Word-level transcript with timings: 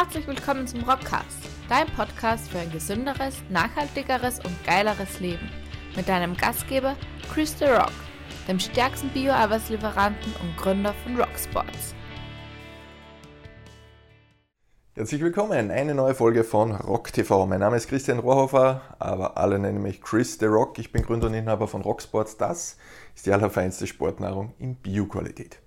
Herzlich 0.00 0.28
willkommen 0.28 0.64
zum 0.64 0.84
Rockcast, 0.84 1.40
dein 1.68 1.88
Podcast 1.88 2.48
für 2.48 2.60
ein 2.60 2.70
gesünderes, 2.70 3.42
nachhaltigeres 3.50 4.38
und 4.38 4.64
geileres 4.64 5.18
Leben. 5.18 5.50
Mit 5.96 6.08
deinem 6.08 6.36
Gastgeber 6.36 6.94
Chris 7.34 7.58
The 7.58 7.64
Rock, 7.64 7.90
dem 8.46 8.60
stärksten 8.60 9.08
Bio-Arbeitslieferanten 9.08 10.32
und 10.40 10.56
Gründer 10.56 10.94
von 11.02 11.16
Rocksports. 11.16 11.96
Herzlich 14.94 15.20
willkommen, 15.20 15.72
eine 15.72 15.96
neue 15.96 16.14
Folge 16.14 16.44
von 16.44 16.76
Rock 16.76 17.12
TV. 17.12 17.46
Mein 17.46 17.58
Name 17.58 17.76
ist 17.76 17.88
Christian 17.88 18.20
Rohrhofer, 18.20 18.82
aber 19.00 19.36
alle 19.36 19.58
nennen 19.58 19.82
mich 19.82 20.00
Chris 20.00 20.38
The 20.38 20.46
Rock. 20.46 20.78
Ich 20.78 20.92
bin 20.92 21.02
Gründer 21.02 21.26
und 21.26 21.34
Inhaber 21.34 21.66
von 21.66 21.82
Rocksports. 21.82 22.36
Das 22.36 22.76
ist 23.16 23.26
die 23.26 23.32
allerfeinste 23.32 23.88
Sportnahrung 23.88 24.54
in 24.60 24.76
Bio-Qualität. 24.76 25.58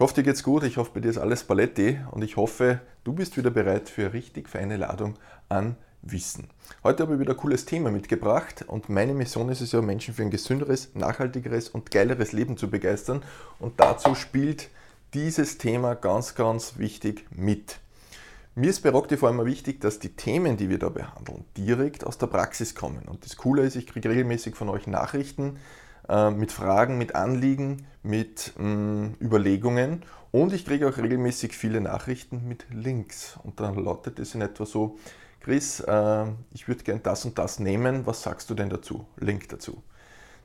Ich 0.00 0.02
hoffe, 0.02 0.14
dir 0.14 0.22
geht's 0.22 0.42
gut, 0.42 0.62
ich 0.62 0.78
hoffe, 0.78 0.92
bei 0.94 1.00
dir 1.00 1.10
ist 1.10 1.18
alles 1.18 1.44
Paletti 1.44 1.98
und 2.10 2.24
ich 2.24 2.38
hoffe, 2.38 2.80
du 3.04 3.12
bist 3.12 3.36
wieder 3.36 3.50
bereit 3.50 3.90
für 3.90 4.06
eine 4.06 4.14
richtig 4.14 4.48
feine 4.48 4.78
Ladung 4.78 5.16
an 5.50 5.76
Wissen. 6.00 6.48
Heute 6.82 7.02
habe 7.02 7.12
ich 7.12 7.20
wieder 7.20 7.34
ein 7.34 7.36
cooles 7.36 7.66
Thema 7.66 7.90
mitgebracht 7.90 8.64
und 8.66 8.88
meine 8.88 9.12
Mission 9.12 9.50
ist 9.50 9.60
es 9.60 9.72
ja, 9.72 9.82
Menschen 9.82 10.14
für 10.14 10.22
ein 10.22 10.30
gesünderes, 10.30 10.94
nachhaltigeres 10.94 11.68
und 11.68 11.90
geileres 11.90 12.32
Leben 12.32 12.56
zu 12.56 12.70
begeistern 12.70 13.22
und 13.58 13.78
dazu 13.78 14.14
spielt 14.14 14.70
dieses 15.12 15.58
Thema 15.58 15.96
ganz, 15.96 16.34
ganz 16.34 16.78
wichtig 16.78 17.26
mit. 17.30 17.78
Mir 18.54 18.70
ist 18.70 18.82
bei 18.82 18.88
Rock 18.88 19.12
vor 19.18 19.28
allem 19.28 19.44
wichtig, 19.44 19.82
dass 19.82 19.98
die 19.98 20.16
Themen, 20.16 20.56
die 20.56 20.70
wir 20.70 20.78
da 20.78 20.88
behandeln, 20.88 21.44
direkt 21.58 22.06
aus 22.06 22.16
der 22.16 22.28
Praxis 22.28 22.74
kommen. 22.74 23.02
Und 23.06 23.26
das 23.26 23.36
Coole 23.36 23.64
ist, 23.64 23.76
ich 23.76 23.86
kriege 23.86 24.08
regelmäßig 24.08 24.56
von 24.56 24.70
euch 24.70 24.86
Nachrichten, 24.86 25.58
äh, 26.10 26.30
mit 26.30 26.52
Fragen, 26.52 26.98
mit 26.98 27.14
Anliegen, 27.14 27.86
mit 28.02 28.52
mh, 28.58 28.66
mm, 28.66 29.16
Überlegungen 29.20 30.02
und 30.32 30.52
ich 30.52 30.64
kriege 30.64 30.88
auch 30.88 30.96
regelmäßig 30.96 31.56
viele 31.56 31.80
Nachrichten 31.80 32.46
mit 32.46 32.66
Links. 32.70 33.38
Und 33.42 33.58
dann 33.60 33.74
lautet 33.76 34.18
es 34.18 34.34
in 34.34 34.42
etwa 34.42 34.64
so, 34.64 34.98
Chris, 35.40 35.80
äh, 35.80 36.26
ich 36.52 36.68
würde 36.68 36.84
gern 36.84 37.02
das 37.02 37.24
und 37.24 37.38
das 37.38 37.58
nehmen, 37.58 38.06
was 38.06 38.22
sagst 38.22 38.50
du 38.50 38.54
denn 38.54 38.70
dazu? 38.70 39.06
Link 39.18 39.48
dazu. 39.48 39.82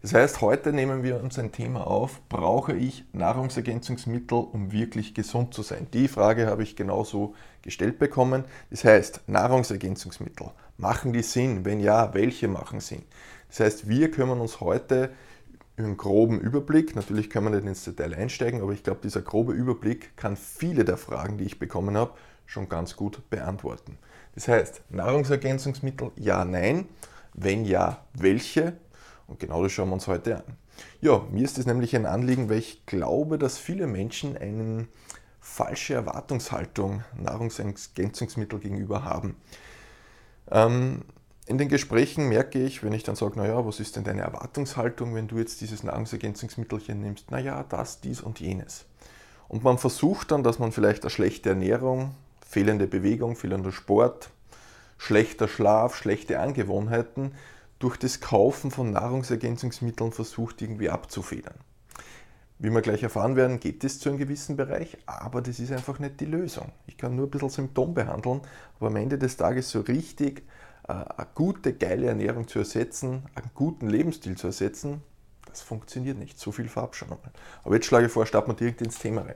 Das 0.01 0.13
heißt, 0.13 0.41
heute 0.41 0.71
nehmen 0.71 1.03
wir 1.03 1.21
uns 1.21 1.39
ein 1.39 1.51
Thema 1.51 1.87
auf, 1.87 2.21
brauche 2.29 2.73
ich 2.73 3.05
Nahrungsergänzungsmittel, 3.13 4.37
um 4.37 4.71
wirklich 4.71 5.15
gesund 5.15 5.53
zu 5.53 5.63
sein? 5.63 5.87
Die 5.93 6.07
Frage 6.07 6.47
habe 6.47 6.63
ich 6.63 6.75
genauso 6.75 7.33
gestellt 7.63 7.97
bekommen. 7.97 8.43
Das 8.69 8.83
heißt, 8.83 9.21
Nahrungsergänzungsmittel, 9.27 10.51
machen 10.77 11.11
die 11.11 11.23
Sinn? 11.23 11.65
Wenn 11.65 11.79
ja, 11.79 12.13
welche 12.13 12.47
machen 12.47 12.81
Sinn? 12.81 13.03
Das 13.49 13.61
heißt, 13.61 13.89
wir 13.89 14.11
kümmern 14.11 14.41
uns 14.41 14.61
heute 14.61 15.09
einen 15.77 15.97
groben 15.97 16.39
Überblick. 16.39 16.95
Natürlich 16.95 17.29
kann 17.29 17.43
man 17.43 17.53
nicht 17.53 17.65
ins 17.65 17.83
Detail 17.83 18.13
einsteigen, 18.13 18.61
aber 18.61 18.71
ich 18.71 18.83
glaube, 18.83 19.01
dieser 19.03 19.21
grobe 19.21 19.53
Überblick 19.53 20.15
kann 20.15 20.37
viele 20.37 20.85
der 20.85 20.97
Fragen, 20.97 21.37
die 21.37 21.45
ich 21.45 21.59
bekommen 21.59 21.97
habe, 21.97 22.13
schon 22.45 22.69
ganz 22.69 22.95
gut 22.95 23.29
beantworten. 23.29 23.97
Das 24.35 24.47
heißt, 24.47 24.81
Nahrungsergänzungsmittel, 24.89 26.11
ja, 26.15 26.45
nein. 26.45 26.87
Wenn 27.33 27.65
ja, 27.65 28.05
welche? 28.13 28.77
Und 29.27 29.39
genau 29.39 29.63
das 29.63 29.71
schauen 29.71 29.89
wir 29.89 29.93
uns 29.95 30.07
heute 30.07 30.37
an. 30.37 30.43
Ja, 31.01 31.25
mir 31.31 31.43
ist 31.43 31.57
es 31.57 31.65
nämlich 31.65 31.95
ein 31.95 32.05
Anliegen, 32.05 32.49
weil 32.49 32.59
ich 32.59 32.85
glaube, 32.85 33.37
dass 33.37 33.57
viele 33.57 33.87
Menschen 33.87 34.37
eine 34.37 34.87
falsche 35.39 35.93
Erwartungshaltung 35.93 37.03
Nahrungsergänzungsmittel 37.17 38.59
gegenüber 38.59 39.03
haben. 39.03 39.35
Ähm, 40.51 41.03
in 41.47 41.57
den 41.57 41.69
Gesprächen 41.69 42.27
merke 42.27 42.59
ich, 42.59 42.83
wenn 42.83 42.93
ich 42.93 43.03
dann 43.03 43.15
sage, 43.15 43.37
naja, 43.37 43.65
was 43.65 43.79
ist 43.79 43.95
denn 43.95 44.03
deine 44.03 44.21
Erwartungshaltung, 44.21 45.13
wenn 45.13 45.27
du 45.27 45.37
jetzt 45.37 45.61
dieses 45.61 45.83
Nahrungsergänzungsmittelchen 45.83 46.99
nimmst? 46.99 47.29
Naja, 47.29 47.63
das, 47.69 48.01
dies 48.01 48.21
und 48.21 48.39
jenes. 48.39 48.85
Und 49.47 49.63
man 49.63 49.77
versucht 49.77 50.31
dann, 50.31 50.43
dass 50.43 50.57
man 50.57 50.71
vielleicht 50.71 51.03
eine 51.03 51.11
schlechte 51.11 51.49
Ernährung, 51.49 52.15
fehlende 52.45 52.87
Bewegung, 52.87 53.35
fehlender 53.35 53.71
Sport, 53.71 54.31
schlechter 54.97 55.47
Schlaf, 55.47 55.95
schlechte 55.95 56.39
Angewohnheiten 56.39 57.33
durch 57.77 57.97
das 57.97 58.21
Kaufen 58.21 58.71
von 58.71 58.91
Nahrungsergänzungsmitteln 58.91 60.11
versucht 60.11 60.61
irgendwie 60.63 60.89
abzufedern. 60.89 61.55
Wie 62.57 62.69
wir 62.69 62.81
gleich 62.81 63.03
erfahren 63.03 63.35
werden, 63.35 63.59
geht 63.59 63.83
es 63.83 63.99
zu 63.99 64.09
einem 64.09 64.17
gewissen 64.17 64.55
Bereich, 64.55 64.97
aber 65.05 65.41
das 65.41 65.59
ist 65.59 65.73
einfach 65.73 65.99
nicht 65.99 66.21
die 66.21 66.25
Lösung. 66.25 66.71
Ich 66.87 66.97
kann 66.97 67.15
nur 67.15 67.27
ein 67.27 67.29
bisschen 67.29 67.49
Symptom 67.49 67.93
behandeln, 67.93 68.41
aber 68.79 68.87
am 68.87 68.95
Ende 68.95 69.17
des 69.17 69.35
Tages 69.35 69.69
so 69.69 69.81
richtig 69.81 70.43
eine 70.87 71.27
gute, 71.33 71.73
geile 71.73 72.07
Ernährung 72.07 72.47
zu 72.47 72.59
ersetzen, 72.59 73.23
einen 73.35 73.51
guten 73.53 73.89
Lebensstil 73.89 74.37
zu 74.37 74.47
ersetzen, 74.47 75.01
das 75.47 75.61
funktioniert 75.61 76.17
nicht. 76.17 76.39
So 76.39 76.51
viel 76.51 76.67
vorab 76.67 76.95
schon 76.95 77.11
einmal. 77.11 77.31
Aber 77.63 77.75
jetzt 77.75 77.85
schlage 77.85 78.07
ich 78.07 78.11
vor, 78.11 78.25
starten 78.25 78.51
wir 78.51 78.55
direkt 78.55 78.81
ins 78.81 78.99
Thema 78.99 79.21
rein. 79.21 79.35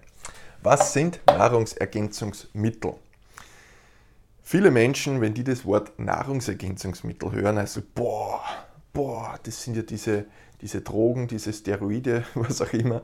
Was 0.62 0.94
sind 0.94 1.22
Nahrungsergänzungsmittel? 1.26 2.96
Viele 4.42 4.72
Menschen, 4.72 5.22
wenn 5.22 5.34
die 5.34 5.44
das 5.44 5.64
Wort 5.64 5.98
Nahrungsergänzungsmittel 5.98 7.32
hören, 7.32 7.58
also 7.58 7.82
boah, 7.96 8.42
boah, 8.92 9.40
das 9.44 9.64
sind 9.64 9.78
ja 9.78 9.84
diese, 9.84 10.26
diese 10.62 10.82
Drogen, 10.82 11.28
diese 11.28 11.54
Steroide, 11.54 12.26
was 12.34 12.62
auch 12.62 12.74
immer. 12.74 13.04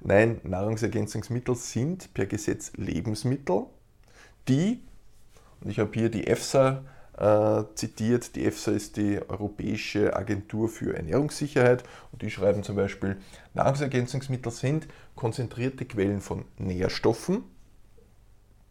Nein, 0.00 0.40
Nahrungsergänzungsmittel 0.42 1.54
sind 1.54 2.12
per 2.12 2.26
Gesetz 2.26 2.72
Lebensmittel, 2.76 3.66
die, 4.48 4.82
und 5.60 5.70
ich 5.70 5.78
habe 5.78 5.90
hier 5.92 6.08
die 6.08 6.26
EFSA 6.26 6.82
äh, 7.18 7.64
zitiert. 7.74 8.36
Die 8.36 8.44
EFSA 8.44 8.72
ist 8.72 8.96
die 8.96 9.20
Europäische 9.28 10.16
Agentur 10.16 10.68
für 10.68 10.96
Ernährungssicherheit 10.96 11.82
und 12.12 12.22
die 12.22 12.30
schreiben 12.30 12.62
zum 12.62 12.76
Beispiel, 12.76 13.16
Nahrungsergänzungsmittel 13.54 14.52
sind 14.52 14.86
konzentrierte 15.16 15.84
Quellen 15.84 16.20
von 16.20 16.44
Nährstoffen 16.58 17.42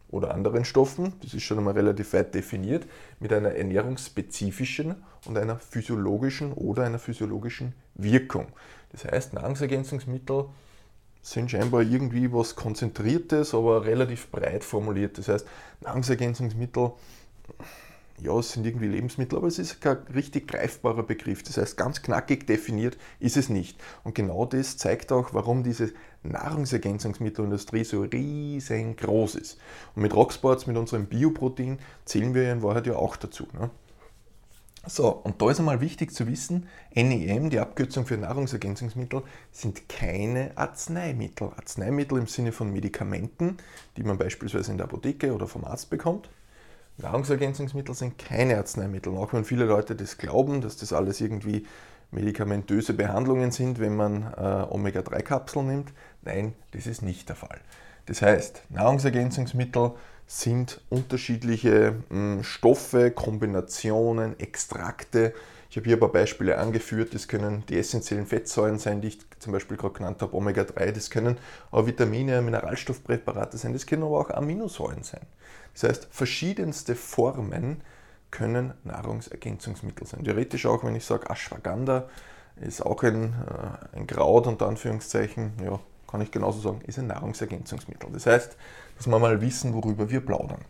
oder 0.09 0.33
anderen 0.33 0.63
Stoffen, 0.63 1.13
das 1.21 1.33
ist 1.33 1.43
schon 1.43 1.57
einmal 1.57 1.73
relativ 1.73 2.13
weit 2.13 2.33
definiert, 2.33 2.85
mit 3.19 3.33
einer 3.33 3.51
ernährungsspezifischen 3.51 4.95
und 5.25 5.37
einer 5.37 5.57
physiologischen 5.59 6.53
oder 6.53 6.85
einer 6.85 6.99
physiologischen 6.99 7.73
Wirkung. 7.95 8.47
Das 8.93 9.03
heißt, 9.03 9.33
Nahrungsergänzungsmittel 9.33 10.45
sind 11.21 11.51
scheinbar 11.51 11.81
irgendwie 11.81 12.31
was 12.31 12.55
Konzentriertes, 12.55 13.53
aber 13.53 13.83
relativ 13.83 14.31
breit 14.31 14.63
formuliert. 14.63 15.17
Das 15.17 15.27
heißt, 15.27 15.45
Nahrungsergänzungsmittel 15.81 16.93
ja, 18.19 18.38
es 18.39 18.53
sind 18.53 18.66
irgendwie 18.66 18.88
Lebensmittel, 18.88 19.38
aber 19.38 19.47
es 19.47 19.59
ist 19.59 19.79
kein 19.79 19.97
richtig 20.13 20.47
greifbarer 20.47 21.03
Begriff. 21.03 21.44
Das 21.44 21.57
heißt, 21.57 21.78
ganz 21.78 22.01
knackig 22.01 22.47
definiert 22.47 22.97
ist 23.19 23.38
es 23.38 23.50
nicht. 23.50 23.79
Und 24.03 24.16
genau 24.16 24.45
das 24.45 24.78
zeigt 24.78 25.11
auch, 25.11 25.33
warum 25.33 25.63
diese 25.63 25.94
Nahrungsergänzungsmittelindustrie 26.23 27.83
so 27.83 28.01
riesengroß 28.01 29.35
ist. 29.35 29.59
Und 29.95 30.01
mit 30.01 30.16
Rocksports, 30.16 30.66
mit 30.66 30.77
unserem 30.77 31.06
Bioprotein, 31.06 31.77
zählen 32.06 32.33
wir 32.33 32.51
in 32.51 32.63
Wahrheit 32.63 32.88
ja 32.88 32.95
auch 32.95 33.17
dazu. 33.17 33.47
Ne? 33.53 33.69
So, 34.88 35.09
und 35.09 35.41
da 35.41 35.51
ist 35.51 35.59
einmal 35.59 35.81
wichtig 35.81 36.13
zu 36.13 36.27
wissen, 36.27 36.67
NEM, 36.95 37.50
die 37.50 37.59
Abkürzung 37.59 38.06
für 38.06 38.17
Nahrungsergänzungsmittel, 38.17 39.22
sind 39.51 39.89
keine 39.89 40.51
Arzneimittel. 40.56 41.50
Arzneimittel 41.56 42.17
im 42.17 42.27
Sinne 42.27 42.51
von 42.51 42.72
Medikamenten, 42.72 43.57
die 43.97 44.03
man 44.03 44.17
beispielsweise 44.17 44.72
in 44.72 44.77
der 44.77 44.85
Apotheke 44.85 45.35
oder 45.35 45.45
vom 45.45 45.66
Arzt 45.66 45.89
bekommt, 45.89 46.29
Nahrungsergänzungsmittel 46.97 47.93
sind 47.93 48.17
keine 48.17 48.57
Arzneimittel, 48.57 49.15
auch 49.15 49.33
wenn 49.33 49.45
viele 49.45 49.65
Leute 49.65 49.95
das 49.95 50.17
glauben, 50.17 50.61
dass 50.61 50.77
das 50.77 50.93
alles 50.93 51.21
irgendwie 51.21 51.65
medikamentöse 52.11 52.93
Behandlungen 52.93 53.51
sind, 53.51 53.79
wenn 53.79 53.95
man 53.95 54.33
äh, 54.35 54.65
Omega-3-Kapseln 54.69 55.67
nimmt. 55.67 55.93
Nein, 56.23 56.53
das 56.71 56.87
ist 56.87 57.01
nicht 57.01 57.29
der 57.29 57.35
Fall. 57.35 57.59
Das 58.05 58.21
heißt, 58.21 58.63
Nahrungsergänzungsmittel 58.69 59.91
sind 60.25 60.81
unterschiedliche 60.89 61.95
mh, 62.09 62.35
hm, 62.35 62.43
Stoffe, 62.43 63.11
Kombinationen, 63.11 64.39
Extrakte. 64.39 65.33
Ich 65.69 65.78
habe 65.78 65.85
hier 65.85 65.97
ein 65.97 66.00
paar 66.00 66.11
Beispiele 66.11 66.57
angeführt. 66.57 67.13
Das 67.13 67.28
können 67.28 67.63
die 67.67 67.78
essentiellen 67.78 68.25
Fettsäuren 68.25 68.79
sein, 68.79 69.01
die 69.01 69.09
ich 69.09 69.19
zum 69.39 69.53
Beispiel 69.53 69.78
gerade 69.78 69.94
genannt 69.94 70.22
habe, 70.22 70.35
Omega-3. 70.35 70.91
Das 70.91 71.09
können 71.09 71.38
auch 71.72 71.85
Vitamine, 71.85 72.41
Mineralstoffpräparate 72.41 73.57
sein. 73.57 73.74
Das 73.74 73.86
können 73.86 74.03
aber 74.03 74.19
auch 74.19 74.30
Aminosäuren 74.30 75.03
sein. 75.03 75.21
Das 75.74 75.83
heißt, 75.83 76.07
verschiedenste 76.12 76.95
Formen 76.95 77.81
können 78.31 78.74
Nahrungsergänzungsmittel 78.83 80.07
sein. 80.07 80.24
Theoretisch 80.24 80.65
auch, 80.65 80.83
wenn 80.83 80.95
ich 80.95 81.06
sage, 81.06 81.30
Ashwagandha 81.30 82.09
ist 82.59 82.86
auch 82.86 83.03
ein, 83.03 83.33
äh, 83.33 83.97
ein 83.97 84.07
Kraut, 84.07 84.47
unter 84.47 84.68
Anführungszeichen, 84.68 85.53
ja, 85.63 85.80
kann 86.07 86.21
ich 86.21 86.31
genauso 86.31 86.59
sagen, 86.59 86.81
ist 86.88 86.97
ein 86.97 87.07
Nahrungsergänzungsmittel. 87.07 88.09
Das 88.12 88.25
heißt, 88.25 88.56
dass 88.97 89.07
wir 89.07 89.19
mal 89.19 89.41
wissen, 89.41 89.74
worüber 89.74 90.09
wir 90.09 90.21
plaudern. 90.21 90.65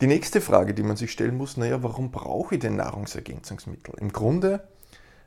Die 0.00 0.06
nächste 0.06 0.40
Frage, 0.40 0.74
die 0.74 0.82
man 0.82 0.96
sich 0.96 1.12
stellen 1.12 1.36
muss, 1.36 1.56
naja, 1.56 1.82
warum 1.82 2.10
brauche 2.10 2.56
ich 2.56 2.60
denn 2.60 2.76
Nahrungsergänzungsmittel? 2.76 3.94
Im 3.98 4.12
Grunde, 4.12 4.66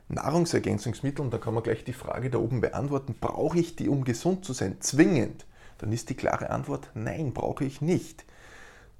Nahrungsergänzungsmittel, 0.08 1.24
und 1.24 1.32
da 1.32 1.38
kann 1.38 1.54
man 1.54 1.62
gleich 1.62 1.84
die 1.84 1.92
Frage 1.92 2.30
da 2.30 2.38
oben 2.38 2.60
beantworten, 2.60 3.16
brauche 3.20 3.58
ich 3.58 3.76
die, 3.76 3.88
um 3.88 4.04
gesund 4.04 4.44
zu 4.44 4.52
sein, 4.52 4.76
zwingend? 4.80 5.46
Dann 5.78 5.92
ist 5.92 6.10
die 6.10 6.14
klare 6.14 6.50
Antwort, 6.50 6.90
nein, 6.94 7.32
brauche 7.32 7.64
ich 7.64 7.80
nicht 7.80 8.24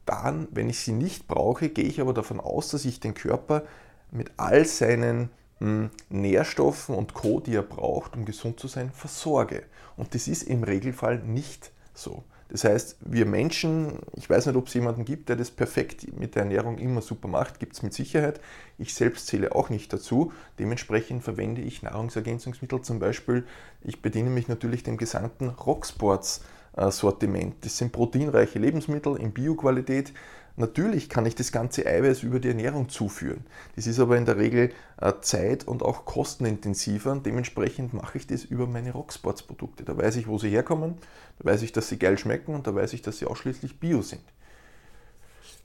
dann, 0.08 0.48
wenn 0.52 0.70
ich 0.70 0.80
sie 0.80 0.92
nicht 0.92 1.28
brauche, 1.28 1.68
gehe 1.68 1.84
ich 1.84 2.00
aber 2.00 2.14
davon 2.14 2.40
aus, 2.40 2.70
dass 2.70 2.86
ich 2.86 2.98
den 2.98 3.12
Körper 3.12 3.64
mit 4.10 4.30
all 4.38 4.64
seinen 4.64 5.28
hm, 5.58 5.90
Nährstoffen 6.08 6.94
und 6.94 7.12
Co., 7.12 7.40
die 7.40 7.54
er 7.54 7.62
braucht, 7.62 8.16
um 8.16 8.24
gesund 8.24 8.58
zu 8.58 8.68
sein, 8.68 8.90
versorge. 8.90 9.64
Und 9.96 10.14
das 10.14 10.26
ist 10.26 10.44
im 10.44 10.64
Regelfall 10.64 11.18
nicht 11.18 11.72
so. 11.92 12.24
Das 12.48 12.64
heißt, 12.64 12.96
wir 13.00 13.26
Menschen, 13.26 13.98
ich 14.16 14.28
weiß 14.28 14.46
nicht, 14.46 14.56
ob 14.56 14.68
es 14.68 14.74
jemanden 14.74 15.04
gibt, 15.04 15.28
der 15.28 15.36
das 15.36 15.50
perfekt 15.50 16.18
mit 16.18 16.34
der 16.34 16.42
Ernährung 16.42 16.78
immer 16.78 17.02
super 17.02 17.28
macht, 17.28 17.60
gibt 17.60 17.74
es 17.74 17.82
mit 17.82 17.92
Sicherheit. 17.92 18.40
Ich 18.78 18.94
selbst 18.94 19.26
zähle 19.26 19.54
auch 19.54 19.68
nicht 19.70 19.92
dazu. 19.92 20.32
Dementsprechend 20.58 21.22
verwende 21.22 21.60
ich 21.60 21.82
Nahrungsergänzungsmittel, 21.82 22.80
zum 22.82 22.98
Beispiel, 22.98 23.44
ich 23.82 24.00
bediene 24.02 24.30
mich 24.30 24.48
natürlich 24.48 24.82
dem 24.82 24.96
gesamten 24.96 25.50
Rocksports. 25.50 26.42
Sortiment. 26.90 27.56
Das 27.62 27.76
sind 27.76 27.90
proteinreiche 27.90 28.60
Lebensmittel 28.60 29.16
in 29.16 29.32
Bioqualität, 29.32 30.12
Natürlich 30.58 31.08
kann 31.08 31.24
ich 31.24 31.36
das 31.36 31.52
ganze 31.52 31.86
Eiweiß 31.86 32.24
über 32.24 32.40
die 32.40 32.48
Ernährung 32.48 32.88
zuführen. 32.88 33.46
Das 33.76 33.86
ist 33.86 34.00
aber 34.00 34.16
in 34.16 34.24
der 34.24 34.38
Regel 34.38 34.72
äh, 35.00 35.12
zeit- 35.20 35.68
und 35.68 35.84
auch 35.84 36.04
kostenintensiver 36.04 37.12
und 37.12 37.24
dementsprechend 37.24 37.94
mache 37.94 38.18
ich 38.18 38.26
das 38.26 38.42
über 38.44 38.66
meine 38.66 38.90
Rocksports-Produkte. 38.90 39.84
Da 39.84 39.96
weiß 39.96 40.16
ich, 40.16 40.26
wo 40.26 40.36
sie 40.36 40.50
herkommen, 40.50 40.96
da 41.38 41.52
weiß 41.52 41.62
ich, 41.62 41.70
dass 41.70 41.88
sie 41.88 41.96
geil 41.96 42.18
schmecken 42.18 42.56
und 42.56 42.66
da 42.66 42.74
weiß 42.74 42.92
ich, 42.92 43.02
dass 43.02 43.18
sie 43.18 43.26
ausschließlich 43.26 43.78
bio 43.78 44.02
sind. 44.02 44.24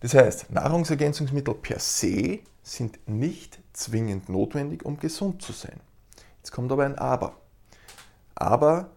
Das 0.01 0.13
heißt, 0.13 0.51
Nahrungsergänzungsmittel 0.51 1.56
per 1.56 1.80
se 1.80 2.40
sind 2.62 3.00
nicht 3.07 3.57
zwingend 3.74 4.30
notwendig, 4.30 4.86
um 4.86 5.00
gesund 5.00 5.42
zu 5.42 5.54
sein. 5.54 5.80
Jetzt 6.38 6.51
kommt 6.51 6.72
aber 6.72 6.86
ein 6.86 7.00
Aber. 7.00 7.36
Aber 8.36 8.92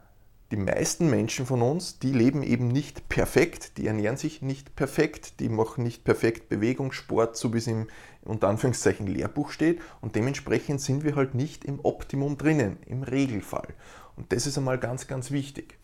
die 0.51 0.57
meisten 0.57 1.11
Menschen 1.11 1.45
von 1.45 1.61
uns, 1.61 1.99
die 1.99 2.13
leben 2.13 2.43
eben 2.43 2.69
nicht 2.69 3.09
perfekt, 3.09 3.79
die 3.79 3.87
ernähren 3.87 4.17
sich 4.17 4.43
nicht 4.43 4.77
perfekt, 4.77 5.41
die 5.41 5.49
machen 5.49 5.83
nicht 5.83 6.05
perfekt 6.05 6.49
Bewegung, 6.49 6.93
Sport, 6.93 7.37
so 7.37 7.53
wie 7.53 7.59
es 7.59 7.67
im 7.67 7.89
unter 8.23 8.49
Anführungszeichen 8.49 9.07
Lehrbuch 9.07 9.51
steht 9.51 9.81
und 10.01 10.17
dementsprechend 10.17 10.81
sind 10.81 11.05
wir 11.05 11.17
halt 11.17 11.35
nicht 11.35 11.65
im 11.65 11.81
Optimum 11.83 12.37
drinnen, 12.37 12.79
im 12.87 13.03
Regelfall. 13.03 13.69
Und 14.17 14.33
das 14.33 14.47
ist 14.47 14.59
einmal 14.59 14.79
ganz, 14.79 15.07
ganz 15.07 15.31
wichtig. 15.31 15.79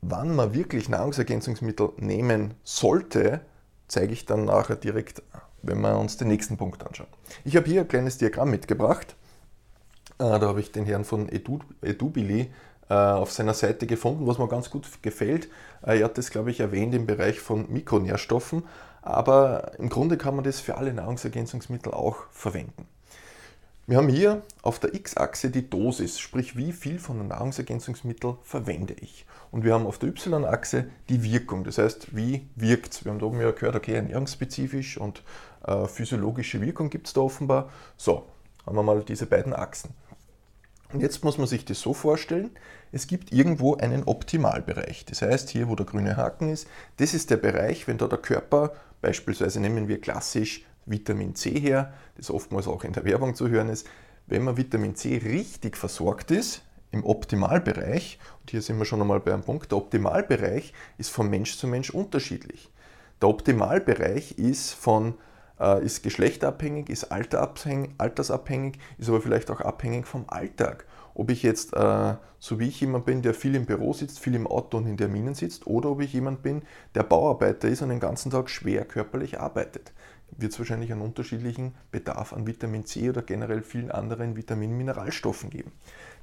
Wann 0.00 0.34
man 0.34 0.54
wirklich 0.54 0.88
Nahrungsergänzungsmittel 0.88 1.90
nehmen 1.96 2.54
sollte, 2.62 3.40
zeige 3.88 4.12
ich 4.12 4.26
dann 4.26 4.44
nachher 4.44 4.76
direkt, 4.76 5.22
wenn 5.62 5.80
wir 5.80 5.98
uns 5.98 6.16
den 6.16 6.28
nächsten 6.28 6.56
Punkt 6.56 6.86
anschauen. 6.86 7.08
Ich 7.44 7.56
habe 7.56 7.66
hier 7.66 7.82
ein 7.82 7.88
kleines 7.88 8.18
Diagramm 8.18 8.50
mitgebracht. 8.50 9.16
Äh, 10.18 10.38
da 10.38 10.42
habe 10.42 10.60
ich 10.60 10.72
den 10.72 10.84
Herrn 10.84 11.04
von 11.04 11.28
Edubili 11.28 12.40
äh, 12.40 12.48
auf 12.94 13.32
seiner 13.32 13.54
Seite 13.54 13.86
gefunden, 13.86 14.26
was 14.26 14.38
mir 14.38 14.48
ganz 14.48 14.70
gut 14.70 14.86
gefällt. 15.02 15.48
Äh, 15.84 15.98
er 15.98 16.06
hat 16.06 16.18
das, 16.18 16.30
glaube 16.30 16.50
ich, 16.50 16.60
erwähnt 16.60 16.94
im 16.94 17.06
Bereich 17.06 17.40
von 17.40 17.70
Mikronährstoffen, 17.70 18.64
aber 19.02 19.72
im 19.78 19.88
Grunde 19.88 20.16
kann 20.16 20.34
man 20.34 20.44
das 20.44 20.60
für 20.60 20.76
alle 20.76 20.92
Nahrungsergänzungsmittel 20.92 21.92
auch 21.92 22.16
verwenden. 22.30 22.86
Wir 23.86 23.96
haben 23.96 24.08
hier 24.08 24.42
auf 24.60 24.78
der 24.78 24.94
x-Achse 24.94 25.48
die 25.48 25.70
Dosis, 25.70 26.18
sprich 26.18 26.58
wie 26.58 26.72
viel 26.72 26.98
von 26.98 27.18
einem 27.18 27.28
Nahrungsergänzungsmittel 27.28 28.36
verwende 28.42 28.92
ich. 28.92 29.24
Und 29.50 29.64
wir 29.64 29.72
haben 29.72 29.86
auf 29.86 29.98
der 29.98 30.10
y-Achse 30.10 30.90
die 31.08 31.22
Wirkung, 31.22 31.64
das 31.64 31.78
heißt, 31.78 32.14
wie 32.14 32.46
wirkt 32.54 32.92
es. 32.92 33.04
Wir 33.06 33.12
haben 33.12 33.18
da 33.18 33.24
oben 33.24 33.40
ja 33.40 33.50
gehört, 33.50 33.76
okay, 33.76 33.94
ernährungsspezifisch 33.94 34.98
und 34.98 35.22
äh, 35.66 35.86
physiologische 35.86 36.60
Wirkung 36.60 36.90
gibt 36.90 37.06
es 37.06 37.14
da 37.14 37.22
offenbar. 37.22 37.70
So, 37.96 38.26
haben 38.66 38.76
wir 38.76 38.82
mal 38.82 39.02
diese 39.02 39.24
beiden 39.24 39.54
Achsen. 39.54 39.94
Und 40.92 41.00
jetzt 41.00 41.22
muss 41.22 41.36
man 41.36 41.46
sich 41.46 41.64
das 41.64 41.80
so 41.80 41.92
vorstellen, 41.92 42.50
es 42.92 43.06
gibt 43.06 43.32
irgendwo 43.32 43.76
einen 43.76 44.04
Optimalbereich. 44.04 45.04
Das 45.04 45.20
heißt, 45.20 45.50
hier 45.50 45.68
wo 45.68 45.74
der 45.74 45.84
grüne 45.84 46.16
Haken 46.16 46.50
ist, 46.50 46.66
das 46.96 47.12
ist 47.12 47.30
der 47.30 47.36
Bereich, 47.36 47.86
wenn 47.86 47.98
da 47.98 48.06
der 48.06 48.18
Körper, 48.18 48.72
beispielsweise 49.02 49.60
nehmen 49.60 49.88
wir 49.88 50.00
klassisch 50.00 50.64
Vitamin 50.86 51.34
C 51.34 51.50
her, 51.60 51.92
das 52.16 52.30
oftmals 52.30 52.66
auch 52.66 52.84
in 52.84 52.94
der 52.94 53.04
Werbung 53.04 53.34
zu 53.34 53.48
hören 53.48 53.68
ist, 53.68 53.86
wenn 54.26 54.44
man 54.44 54.56
Vitamin 54.56 54.96
C 54.96 55.18
richtig 55.18 55.76
versorgt 55.76 56.30
ist, 56.30 56.62
im 56.90 57.04
Optimalbereich, 57.04 58.18
und 58.40 58.50
hier 58.50 58.62
sind 58.62 58.78
wir 58.78 58.86
schon 58.86 59.02
einmal 59.02 59.20
bei 59.20 59.34
einem 59.34 59.42
Punkt, 59.42 59.70
der 59.70 59.78
Optimalbereich 59.78 60.72
ist 60.96 61.10
von 61.10 61.28
Mensch 61.28 61.58
zu 61.58 61.66
Mensch 61.66 61.90
unterschiedlich. 61.90 62.70
Der 63.20 63.28
Optimalbereich 63.28 64.38
ist 64.38 64.72
von 64.72 65.14
ist 65.84 66.02
geschlechterabhängig, 66.02 66.88
ist 66.88 67.10
altersabhängig, 67.10 68.78
ist 68.98 69.08
aber 69.08 69.20
vielleicht 69.20 69.50
auch 69.50 69.60
abhängig 69.60 70.06
vom 70.06 70.24
Alltag. 70.28 70.86
Ob 71.14 71.30
ich 71.30 71.42
jetzt, 71.42 71.74
äh, 71.74 72.14
so 72.38 72.60
wie 72.60 72.68
ich 72.68 72.80
jemand 72.80 73.04
bin, 73.04 73.22
der 73.22 73.34
viel 73.34 73.56
im 73.56 73.66
Büro 73.66 73.92
sitzt, 73.92 74.20
viel 74.20 74.36
im 74.36 74.46
Auto 74.46 74.76
und 74.76 74.86
in 74.86 74.96
Terminen 74.96 75.34
sitzt, 75.34 75.66
oder 75.66 75.90
ob 75.90 76.00
ich 76.00 76.12
jemand 76.12 76.42
bin, 76.42 76.62
der 76.94 77.02
Bauarbeiter 77.02 77.68
ist 77.68 77.82
und 77.82 77.88
den 77.88 77.98
ganzen 77.98 78.30
Tag 78.30 78.48
schwer 78.48 78.84
körperlich 78.84 79.40
arbeitet, 79.40 79.92
wird 80.36 80.52
es 80.52 80.58
wahrscheinlich 80.60 80.92
einen 80.92 81.00
unterschiedlichen 81.00 81.74
Bedarf 81.90 82.32
an 82.32 82.46
Vitamin 82.46 82.84
C 82.86 83.10
oder 83.10 83.22
generell 83.22 83.62
vielen 83.62 83.90
anderen 83.90 84.36
Vitamin- 84.36 84.70
und 84.70 84.76
Mineralstoffen 84.76 85.50
geben. 85.50 85.72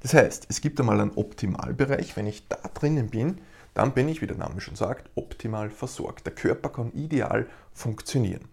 Das 0.02 0.14
heißt, 0.14 0.46
es 0.50 0.62
gibt 0.62 0.80
einmal 0.80 1.02
einen 1.02 1.12
Optimalbereich, 1.12 2.16
wenn 2.16 2.28
ich 2.28 2.48
da 2.48 2.58
drinnen 2.74 3.10
bin, 3.10 3.42
dann 3.74 3.94
bin 3.94 4.08
ich, 4.08 4.22
wie 4.22 4.28
der 4.28 4.38
Name 4.38 4.62
schon 4.62 4.78
sagt, 4.78 5.10
optimal 5.16 5.70
versorgt. 5.70 6.26
Der 6.26 6.34
Körper 6.34 6.70
kann 6.70 6.94
ideal 6.94 7.48
funktionieren. 7.74 8.48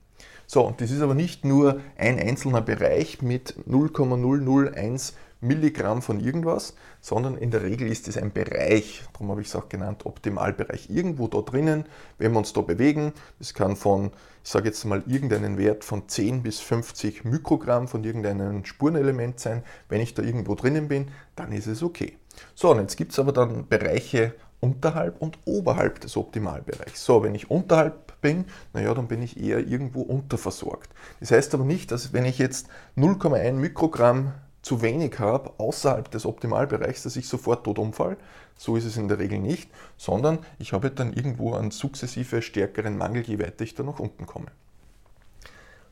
So, 0.47 0.67
und 0.67 0.81
das 0.81 0.91
ist 0.91 1.01
aber 1.01 1.15
nicht 1.15 1.45
nur 1.45 1.81
ein 1.97 2.19
einzelner 2.19 2.61
Bereich 2.61 3.23
mit 3.23 3.55
0,001 3.67 5.15
Milligramm 5.43 6.03
von 6.03 6.21
irgendwas, 6.21 6.75
sondern 7.01 7.37
in 7.37 7.51
der 7.51 7.63
Regel 7.63 7.91
ist 7.91 8.07
es 8.07 8.17
ein 8.17 8.33
Bereich, 8.33 9.03
darum 9.13 9.31
habe 9.31 9.41
ich 9.41 9.49
es 9.49 9.57
auch 9.57 9.69
genannt, 9.69 10.07
Optimalbereich. 10.07 10.89
Irgendwo 10.89 11.27
da 11.27 11.41
drinnen, 11.41 11.85
wenn 12.19 12.33
wir 12.33 12.39
uns 12.39 12.53
da 12.53 12.61
bewegen, 12.61 13.13
das 13.41 13.53
kann 13.53 13.75
von, 13.75 14.13
ich 14.45 14.51
sage 14.51 14.69
jetzt 14.69 14.85
mal, 14.85 15.03
irgendeinen 15.07 15.59
Wert 15.59 15.85
von 15.85 16.09
10 16.09 16.45
bis 16.45 16.61
50 16.61 17.25
Mikrogramm 17.25 17.89
von 17.89 18.05
irgendeinem 18.05 18.65
Spurenelement 18.65 19.41
sein. 19.41 19.65
Wenn 19.89 20.01
ich 20.01 20.15
da 20.15 20.23
irgendwo 20.23 20.55
drinnen 20.55 20.87
bin, 20.87 21.09
dann 21.35 21.51
ist 21.51 21.67
es 21.67 21.83
okay. 21.83 22.17
So, 22.55 22.71
und 22.71 22.79
jetzt 22.79 22.97
gibt 22.97 23.13
es 23.13 23.19
aber 23.19 23.33
dann 23.33 23.67
Bereiche 23.67 24.35
unterhalb 24.61 25.21
und 25.21 25.39
oberhalb 25.45 26.01
des 26.01 26.17
Optimalbereichs. 26.17 27.05
So, 27.05 27.25
wenn 27.25 27.35
ich 27.35 27.51
unterhalb 27.51 28.12
bin, 28.23 28.47
naja, 28.73 28.95
dann 28.95 29.09
bin 29.09 29.21
ich 29.21 29.39
eher 29.39 29.59
irgendwo 29.59 30.01
unterversorgt. 30.01 30.91
Das 31.21 31.31
heißt 31.31 31.53
aber 31.53 31.65
nicht, 31.65 31.91
dass 31.91 32.15
wenn 32.15 32.25
ich 32.25 32.39
jetzt 32.39 32.69
0,1 32.97 33.53
Mikrogramm 33.53 34.33
zu 34.63 34.81
wenig 34.81 35.19
habe 35.19 35.53
außerhalb 35.59 36.11
des 36.11 36.25
Optimalbereichs, 36.25 37.03
dass 37.03 37.17
ich 37.17 37.29
sofort 37.29 37.65
tot 37.65 37.79
umfall. 37.79 38.17
So 38.57 38.77
ist 38.77 38.85
es 38.85 38.97
in 38.97 39.09
der 39.09 39.19
Regel 39.19 39.41
nicht, 39.41 39.71
sondern 39.97 40.39
ich 40.59 40.73
habe 40.73 40.91
dann 40.91 41.13
irgendwo 41.13 41.55
einen 41.55 41.73
sukzessive 41.73 42.43
stärkeren 42.43 42.97
Mangel, 42.97 43.23
je 43.23 43.41
weiter 43.41 43.65
ich 43.65 43.75
da 43.75 43.83
nach 43.83 43.99
unten 43.99 44.25
komme. 44.25 44.47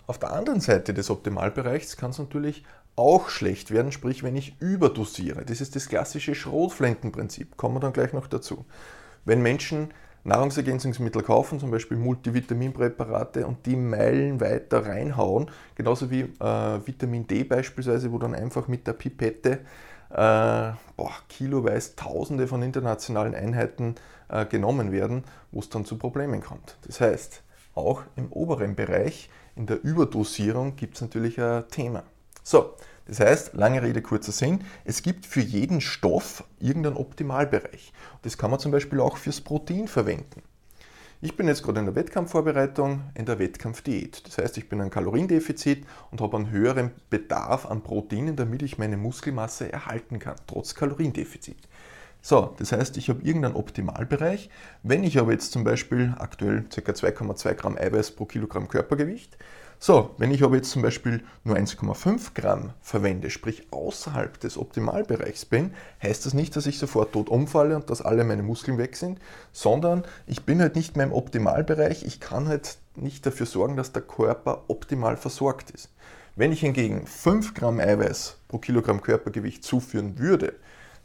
Auf 0.06 0.18
der 0.18 0.32
anderen 0.32 0.60
Seite 0.60 0.94
des 0.94 1.10
Optimalbereichs 1.10 1.96
kann 1.96 2.10
es 2.10 2.18
natürlich 2.18 2.64
auch 2.96 3.28
schlecht 3.28 3.70
werden, 3.70 3.92
sprich 3.92 4.22
wenn 4.22 4.36
ich 4.36 4.60
überdosiere. 4.60 5.44
Das 5.44 5.60
ist 5.60 5.74
das 5.74 5.88
klassische 5.88 6.34
Schrotflintenprinzip, 6.34 7.56
kommen 7.56 7.76
wir 7.76 7.80
dann 7.80 7.92
gleich 7.92 8.12
noch 8.12 8.26
dazu. 8.26 8.64
Wenn 9.24 9.42
Menschen 9.42 9.92
Nahrungsergänzungsmittel 10.24 11.22
kaufen, 11.22 11.60
zum 11.60 11.70
Beispiel 11.70 11.96
Multivitaminpräparate 11.96 13.46
und 13.46 13.64
die 13.66 13.76
meilenweit 13.76 14.72
da 14.72 14.80
reinhauen, 14.80 15.50
genauso 15.74 16.10
wie 16.10 16.20
äh, 16.20 16.86
Vitamin 16.86 17.26
D 17.26 17.44
beispielsweise, 17.44 18.12
wo 18.12 18.18
dann 18.18 18.34
einfach 18.34 18.68
mit 18.68 18.86
der 18.86 18.92
Pipette 18.92 19.60
äh, 20.10 20.72
boah, 20.96 21.12
kiloweise 21.28 21.96
Tausende 21.96 22.46
von 22.46 22.62
internationalen 22.62 23.34
Einheiten 23.34 23.94
äh, 24.28 24.44
genommen 24.44 24.92
werden, 24.92 25.24
wo 25.52 25.60
es 25.60 25.68
dann 25.68 25.84
zu 25.84 25.96
Problemen 25.96 26.40
kommt. 26.40 26.76
Das 26.86 27.00
heißt, 27.00 27.42
auch 27.74 28.02
im 28.16 28.30
oberen 28.32 28.74
Bereich, 28.74 29.30
in 29.56 29.66
der 29.66 29.82
Überdosierung, 29.82 30.76
gibt 30.76 30.96
es 30.96 31.00
natürlich 31.00 31.40
ein 31.40 31.68
Thema. 31.68 32.02
So, 32.42 32.74
das 33.10 33.18
heißt, 33.18 33.54
lange 33.54 33.82
Rede, 33.82 34.02
kurzer 34.02 34.30
Sinn, 34.30 34.60
es 34.84 35.02
gibt 35.02 35.26
für 35.26 35.40
jeden 35.40 35.80
Stoff 35.80 36.44
irgendeinen 36.60 36.96
Optimalbereich. 36.96 37.92
Das 38.22 38.38
kann 38.38 38.52
man 38.52 38.60
zum 38.60 38.70
Beispiel 38.70 39.00
auch 39.00 39.16
fürs 39.16 39.40
Protein 39.40 39.88
verwenden. 39.88 40.42
Ich 41.20 41.36
bin 41.36 41.48
jetzt 41.48 41.64
gerade 41.64 41.80
in 41.80 41.86
der 41.86 41.96
Wettkampfvorbereitung, 41.96 43.02
in 43.14 43.26
der 43.26 43.40
Wettkampfdiät. 43.40 44.24
Das 44.28 44.38
heißt, 44.38 44.56
ich 44.58 44.68
bin 44.68 44.80
ein 44.80 44.90
Kaloriendefizit 44.90 45.84
und 46.12 46.20
habe 46.20 46.36
einen 46.36 46.52
höheren 46.52 46.92
Bedarf 47.10 47.66
an 47.66 47.82
Proteinen, 47.82 48.36
damit 48.36 48.62
ich 48.62 48.78
meine 48.78 48.96
Muskelmasse 48.96 49.72
erhalten 49.72 50.20
kann, 50.20 50.36
trotz 50.46 50.76
Kaloriendefizit. 50.76 51.58
So, 52.22 52.54
das 52.58 52.70
heißt, 52.70 52.96
ich 52.96 53.08
habe 53.08 53.22
irgendeinen 53.22 53.56
Optimalbereich. 53.56 54.50
Wenn 54.84 55.02
ich 55.02 55.18
aber 55.18 55.32
jetzt 55.32 55.50
zum 55.50 55.64
Beispiel 55.64 56.14
aktuell 56.16 56.62
ca. 56.62 56.92
2,2 56.92 57.54
Gramm 57.54 57.76
Eiweiß 57.76 58.12
pro 58.12 58.26
Kilogramm 58.26 58.68
Körpergewicht 58.68 59.36
so, 59.82 60.14
wenn 60.18 60.30
ich 60.30 60.42
aber 60.44 60.56
jetzt 60.56 60.72
zum 60.72 60.82
Beispiel 60.82 61.22
nur 61.42 61.56
1,5 61.56 62.34
Gramm 62.34 62.74
verwende, 62.82 63.30
sprich 63.30 63.66
außerhalb 63.70 64.38
des 64.38 64.58
Optimalbereichs 64.58 65.46
bin, 65.46 65.72
heißt 66.02 66.26
das 66.26 66.34
nicht, 66.34 66.54
dass 66.54 66.66
ich 66.66 66.78
sofort 66.78 67.12
tot 67.14 67.30
umfalle 67.30 67.76
und 67.76 67.88
dass 67.88 68.02
alle 68.02 68.24
meine 68.24 68.42
Muskeln 68.42 68.76
weg 68.76 68.94
sind, 68.94 69.18
sondern 69.52 70.04
ich 70.26 70.44
bin 70.44 70.60
halt 70.60 70.76
nicht 70.76 70.98
mehr 70.98 71.06
im 71.06 71.14
Optimalbereich, 71.14 72.04
ich 72.04 72.20
kann 72.20 72.46
halt 72.46 72.76
nicht 72.94 73.24
dafür 73.24 73.46
sorgen, 73.46 73.78
dass 73.78 73.92
der 73.92 74.02
Körper 74.02 74.64
optimal 74.68 75.16
versorgt 75.16 75.70
ist. 75.70 75.88
Wenn 76.36 76.52
ich 76.52 76.60
hingegen 76.60 77.06
5 77.06 77.54
Gramm 77.54 77.80
Eiweiß 77.80 78.36
pro 78.48 78.58
Kilogramm 78.58 79.00
Körpergewicht 79.00 79.64
zuführen 79.64 80.18
würde, 80.18 80.56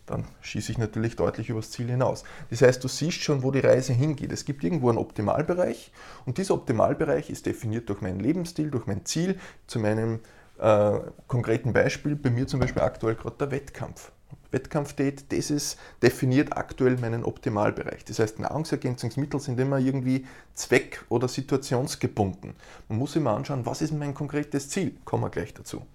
dann 0.05 0.25
schieße 0.41 0.71
ich 0.71 0.77
natürlich 0.77 1.15
deutlich 1.15 1.49
übers 1.49 1.71
Ziel 1.71 1.87
hinaus. 1.87 2.23
Das 2.49 2.61
heißt, 2.61 2.83
du 2.83 2.87
siehst 2.87 3.21
schon, 3.21 3.43
wo 3.43 3.51
die 3.51 3.59
Reise 3.59 3.93
hingeht. 3.93 4.31
Es 4.31 4.45
gibt 4.45 4.63
irgendwo 4.63 4.89
einen 4.89 4.97
Optimalbereich 4.97 5.91
und 6.25 6.37
dieser 6.37 6.53
Optimalbereich 6.53 7.29
ist 7.29 7.45
definiert 7.45 7.89
durch 7.89 8.01
meinen 8.01 8.19
Lebensstil, 8.19 8.69
durch 8.69 8.85
mein 8.85 9.05
Ziel. 9.05 9.39
Zu 9.67 9.79
meinem 9.79 10.19
äh, 10.59 10.99
konkreten 11.27 11.73
Beispiel, 11.73 12.15
bei 12.15 12.29
mir 12.29 12.47
zum 12.47 12.59
Beispiel 12.59 12.81
aktuell 12.81 13.15
gerade 13.15 13.37
der 13.37 13.51
Wettkampf. 13.51 14.11
Wettkampfdiät, 14.51 15.31
das 15.31 15.51
ist, 15.51 15.77
definiert 16.01 16.55
aktuell 16.55 16.97
meinen 16.97 17.23
Optimalbereich. 17.23 18.05
Das 18.05 18.19
heißt, 18.19 18.39
Nahrungsergänzungsmittel 18.39 19.39
sind 19.39 19.59
immer 19.59 19.79
irgendwie 19.79 20.25
zweck- 20.53 21.03
oder 21.09 21.27
situationsgebunden. 21.27 22.55
Man 22.87 22.97
muss 22.97 23.15
immer 23.15 23.31
anschauen, 23.31 23.65
was 23.65 23.81
ist 23.81 23.91
mein 23.91 24.13
konkretes 24.13 24.69
Ziel? 24.69 24.95
Kommen 25.03 25.23
wir 25.23 25.29
gleich 25.29 25.53
dazu. 25.53 25.85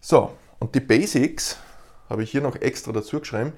So, 0.00 0.32
und 0.58 0.74
die 0.74 0.80
Basics 0.80 1.58
habe 2.08 2.22
ich 2.22 2.30
hier 2.30 2.40
noch 2.40 2.56
extra 2.56 2.92
dazu 2.92 3.20
geschrieben. 3.20 3.52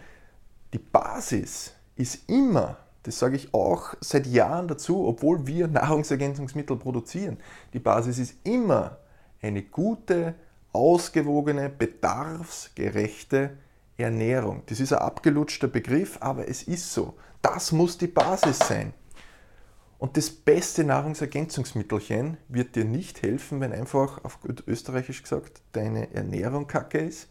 Die 0.73 0.79
Basis 0.79 1.73
ist 1.97 2.29
immer, 2.29 2.79
das 3.03 3.19
sage 3.19 3.37
ich 3.37 3.55
auch 3.55 3.95
seit 4.01 4.27
Jahren 4.27 4.69
dazu, 4.69 5.07
obwohl 5.07 5.47
wir 5.47 5.69
Nahrungsergänzungsmittel 5.69 6.77
produzieren, 6.77 7.39
die 7.73 7.79
Basis 7.79 8.19
ist 8.19 8.35
immer 8.45 8.99
eine 9.41 9.63
gute, 9.63 10.35
ausgewogene, 10.73 11.71
bedarfsgerechte 11.71 13.57
Ernährung. 13.97 14.63
Das 14.67 14.81
ist 14.81 14.93
ein 14.93 14.99
abgelutschter 14.99 15.69
Begriff, 15.69 16.19
aber 16.21 16.49
es 16.49 16.63
ist 16.63 16.93
so. 16.93 17.15
Das 17.41 17.73
muss 17.73 17.97
die 17.97 18.09
Basis 18.09 18.59
sein. 18.59 18.93
Und 19.99 20.19
das 20.19 20.29
beste 20.29 20.85
Nahrungsergänzungsmittelchen 20.85 22.37
wird 22.49 22.77
dir 22.77 22.85
nicht 22.85 23.23
helfen, 23.23 23.61
wenn 23.61 23.73
einfach, 23.73 24.23
auf 24.25 24.39
österreichisch 24.67 25.23
gesagt, 25.23 25.63
deine 25.73 26.13
Ernährung 26.13 26.67
kacke 26.67 26.99
ist, 26.99 27.29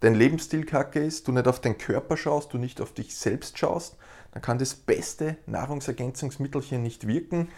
dein 0.00 0.14
Lebensstil 0.14 0.64
kacke 0.64 1.00
ist, 1.00 1.28
du 1.28 1.32
nicht 1.32 1.48
auf 1.48 1.60
deinen 1.60 1.78
Körper 1.78 2.16
schaust, 2.16 2.52
du 2.52 2.58
nicht 2.58 2.80
auf 2.80 2.92
dich 2.92 3.16
selbst 3.16 3.58
schaust, 3.58 3.96
dann 4.32 4.42
kann 4.42 4.58
das 4.58 4.74
beste 4.74 5.36
Nahrungsergänzungsmittelchen 5.46 6.82
nicht 6.82 7.06
wirken 7.06 7.48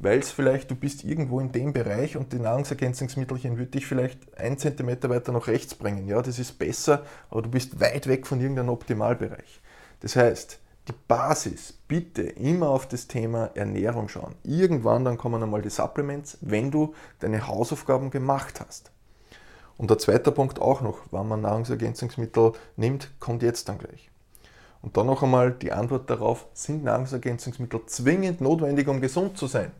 weil 0.00 0.18
es 0.18 0.30
vielleicht, 0.30 0.70
du 0.70 0.74
bist 0.74 1.04
irgendwo 1.04 1.40
in 1.40 1.52
dem 1.52 1.72
Bereich 1.72 2.16
und 2.16 2.32
die 2.32 2.38
Nahrungsergänzungsmittelchen 2.38 3.58
würde 3.58 3.72
dich 3.72 3.86
vielleicht 3.86 4.38
ein 4.38 4.58
Zentimeter 4.58 5.10
weiter 5.10 5.30
nach 5.30 5.46
rechts 5.46 5.74
bringen. 5.74 6.08
Ja, 6.08 6.22
das 6.22 6.38
ist 6.38 6.58
besser, 6.58 7.04
aber 7.30 7.42
du 7.42 7.50
bist 7.50 7.80
weit 7.80 8.06
weg 8.06 8.26
von 8.26 8.40
irgendeinem 8.40 8.70
Optimalbereich. 8.70 9.60
Das 10.00 10.16
heißt, 10.16 10.58
die 10.88 10.94
Basis, 11.06 11.74
bitte 11.86 12.22
immer 12.22 12.70
auf 12.70 12.88
das 12.88 13.06
Thema 13.08 13.50
Ernährung 13.54 14.08
schauen. 14.08 14.34
Irgendwann 14.42 15.04
dann 15.04 15.18
kommen 15.18 15.42
einmal 15.42 15.60
die 15.60 15.68
Supplements, 15.68 16.38
wenn 16.40 16.70
du 16.70 16.94
deine 17.18 17.46
Hausaufgaben 17.46 18.10
gemacht 18.10 18.60
hast. 18.66 18.90
Und 19.80 19.88
der 19.88 19.96
zweite 19.96 20.30
Punkt 20.30 20.60
auch 20.60 20.82
noch, 20.82 20.98
wann 21.10 21.26
man 21.26 21.40
Nahrungsergänzungsmittel 21.40 22.52
nimmt, 22.76 23.18
kommt 23.18 23.42
jetzt 23.42 23.66
dann 23.66 23.78
gleich. 23.78 24.10
Und 24.82 24.98
dann 24.98 25.06
noch 25.06 25.22
einmal 25.22 25.52
die 25.52 25.72
Antwort 25.72 26.10
darauf, 26.10 26.48
sind 26.52 26.84
Nahrungsergänzungsmittel 26.84 27.86
zwingend 27.86 28.42
notwendig, 28.42 28.88
um 28.88 29.00
gesund 29.00 29.38
zu 29.38 29.46
sein? 29.46 29.72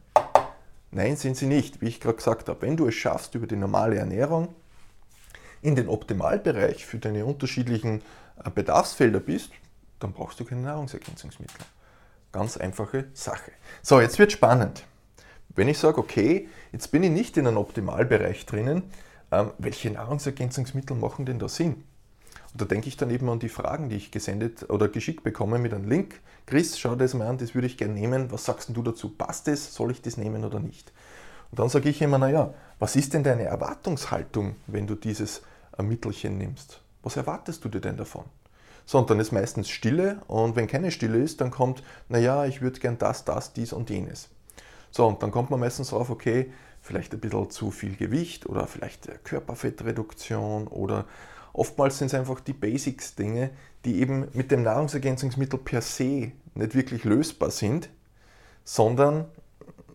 Nein, 0.90 1.16
sind 1.16 1.36
sie 1.36 1.44
nicht, 1.44 1.82
wie 1.82 1.88
ich 1.88 2.00
gerade 2.00 2.16
gesagt 2.16 2.48
habe. 2.48 2.62
Wenn 2.62 2.78
du 2.78 2.88
es 2.88 2.94
schaffst, 2.94 3.34
über 3.34 3.46
die 3.46 3.56
normale 3.56 3.98
Ernährung 3.98 4.48
in 5.60 5.76
den 5.76 5.86
Optimalbereich 5.86 6.86
für 6.86 6.96
deine 6.96 7.26
unterschiedlichen 7.26 8.00
äh, 8.42 8.48
Bedarfsfelder 8.48 9.20
bist, 9.20 9.50
dann 9.98 10.14
brauchst 10.14 10.40
du 10.40 10.46
keine 10.46 10.62
Nahrungsergänzungsmittel. 10.62 11.60
Ganz 12.32 12.56
einfache 12.56 13.08
Sache. 13.12 13.52
So, 13.82 14.00
jetzt 14.00 14.18
wird 14.18 14.32
spannend. 14.32 14.82
Wenn 15.50 15.68
ich 15.68 15.76
sage, 15.76 15.98
okay, 15.98 16.48
jetzt 16.72 16.90
bin 16.90 17.02
ich 17.02 17.10
nicht 17.10 17.36
in 17.36 17.46
einem 17.46 17.58
Optimalbereich 17.58 18.46
drinnen, 18.46 18.84
ähm, 19.32 19.52
welche 19.58 19.90
Nahrungsergänzungsmittel 19.90 20.96
machen 20.96 21.26
denn 21.26 21.38
da 21.38 21.48
Sinn? 21.48 21.84
Und 22.52 22.60
da 22.60 22.64
denke 22.64 22.88
ich 22.88 22.96
dann 22.96 23.10
eben 23.10 23.28
an 23.28 23.38
die 23.38 23.48
Fragen, 23.48 23.88
die 23.88 23.96
ich 23.96 24.10
gesendet 24.10 24.68
oder 24.70 24.88
geschickt 24.88 25.22
bekomme 25.22 25.58
mit 25.58 25.72
einem 25.72 25.88
Link. 25.88 26.20
Chris, 26.46 26.78
schau 26.78 26.96
das 26.96 27.14
mal 27.14 27.28
an, 27.28 27.38
das 27.38 27.54
würde 27.54 27.66
ich 27.66 27.76
gerne 27.76 27.94
nehmen. 27.94 28.32
Was 28.32 28.44
sagst 28.44 28.70
du 28.72 28.82
dazu? 28.82 29.10
Passt 29.10 29.46
es? 29.48 29.74
Soll 29.74 29.92
ich 29.92 30.02
das 30.02 30.16
nehmen 30.16 30.44
oder 30.44 30.58
nicht? 30.58 30.92
Und 31.50 31.58
dann 31.58 31.68
sage 31.68 31.88
ich 31.88 32.02
immer, 32.02 32.18
naja, 32.18 32.54
was 32.78 32.96
ist 32.96 33.14
denn 33.14 33.22
deine 33.22 33.44
Erwartungshaltung, 33.44 34.56
wenn 34.66 34.86
du 34.86 34.94
dieses 34.94 35.42
Mittelchen 35.80 36.38
nimmst? 36.38 36.80
Was 37.02 37.16
erwartest 37.16 37.64
du 37.64 37.68
dir 37.68 37.80
denn 37.80 37.96
davon? 37.96 38.24
So, 38.86 38.98
und 38.98 39.08
dann 39.10 39.20
ist 39.20 39.30
meistens 39.30 39.68
Stille 39.70 40.20
und 40.26 40.56
wenn 40.56 40.66
keine 40.66 40.90
Stille 40.90 41.18
ist, 41.18 41.40
dann 41.40 41.50
kommt, 41.50 41.82
naja, 42.08 42.46
ich 42.46 42.60
würde 42.60 42.80
gern 42.80 42.98
das, 42.98 43.24
das, 43.24 43.52
dies 43.52 43.72
und 43.72 43.88
jenes. 43.90 44.28
So, 44.90 45.06
und 45.06 45.22
dann 45.22 45.30
kommt 45.30 45.50
man 45.50 45.60
meistens 45.60 45.90
drauf, 45.90 46.10
okay, 46.10 46.52
vielleicht 46.90 47.14
ein 47.14 47.20
bisschen 47.20 47.50
zu 47.50 47.70
viel 47.70 47.96
Gewicht 47.96 48.46
oder 48.46 48.66
vielleicht 48.66 49.24
Körperfettreduktion 49.24 50.66
oder 50.66 51.06
Oftmals 51.52 51.98
sind 51.98 52.08
es 52.08 52.14
einfach 52.14 52.40
die 52.40 52.52
Basics-Dinge, 52.52 53.50
die 53.84 54.00
eben 54.00 54.28
mit 54.34 54.50
dem 54.50 54.62
Nahrungsergänzungsmittel 54.62 55.58
per 55.58 55.82
se 55.82 56.32
nicht 56.54 56.74
wirklich 56.74 57.04
lösbar 57.04 57.50
sind, 57.50 57.90
sondern 58.64 59.26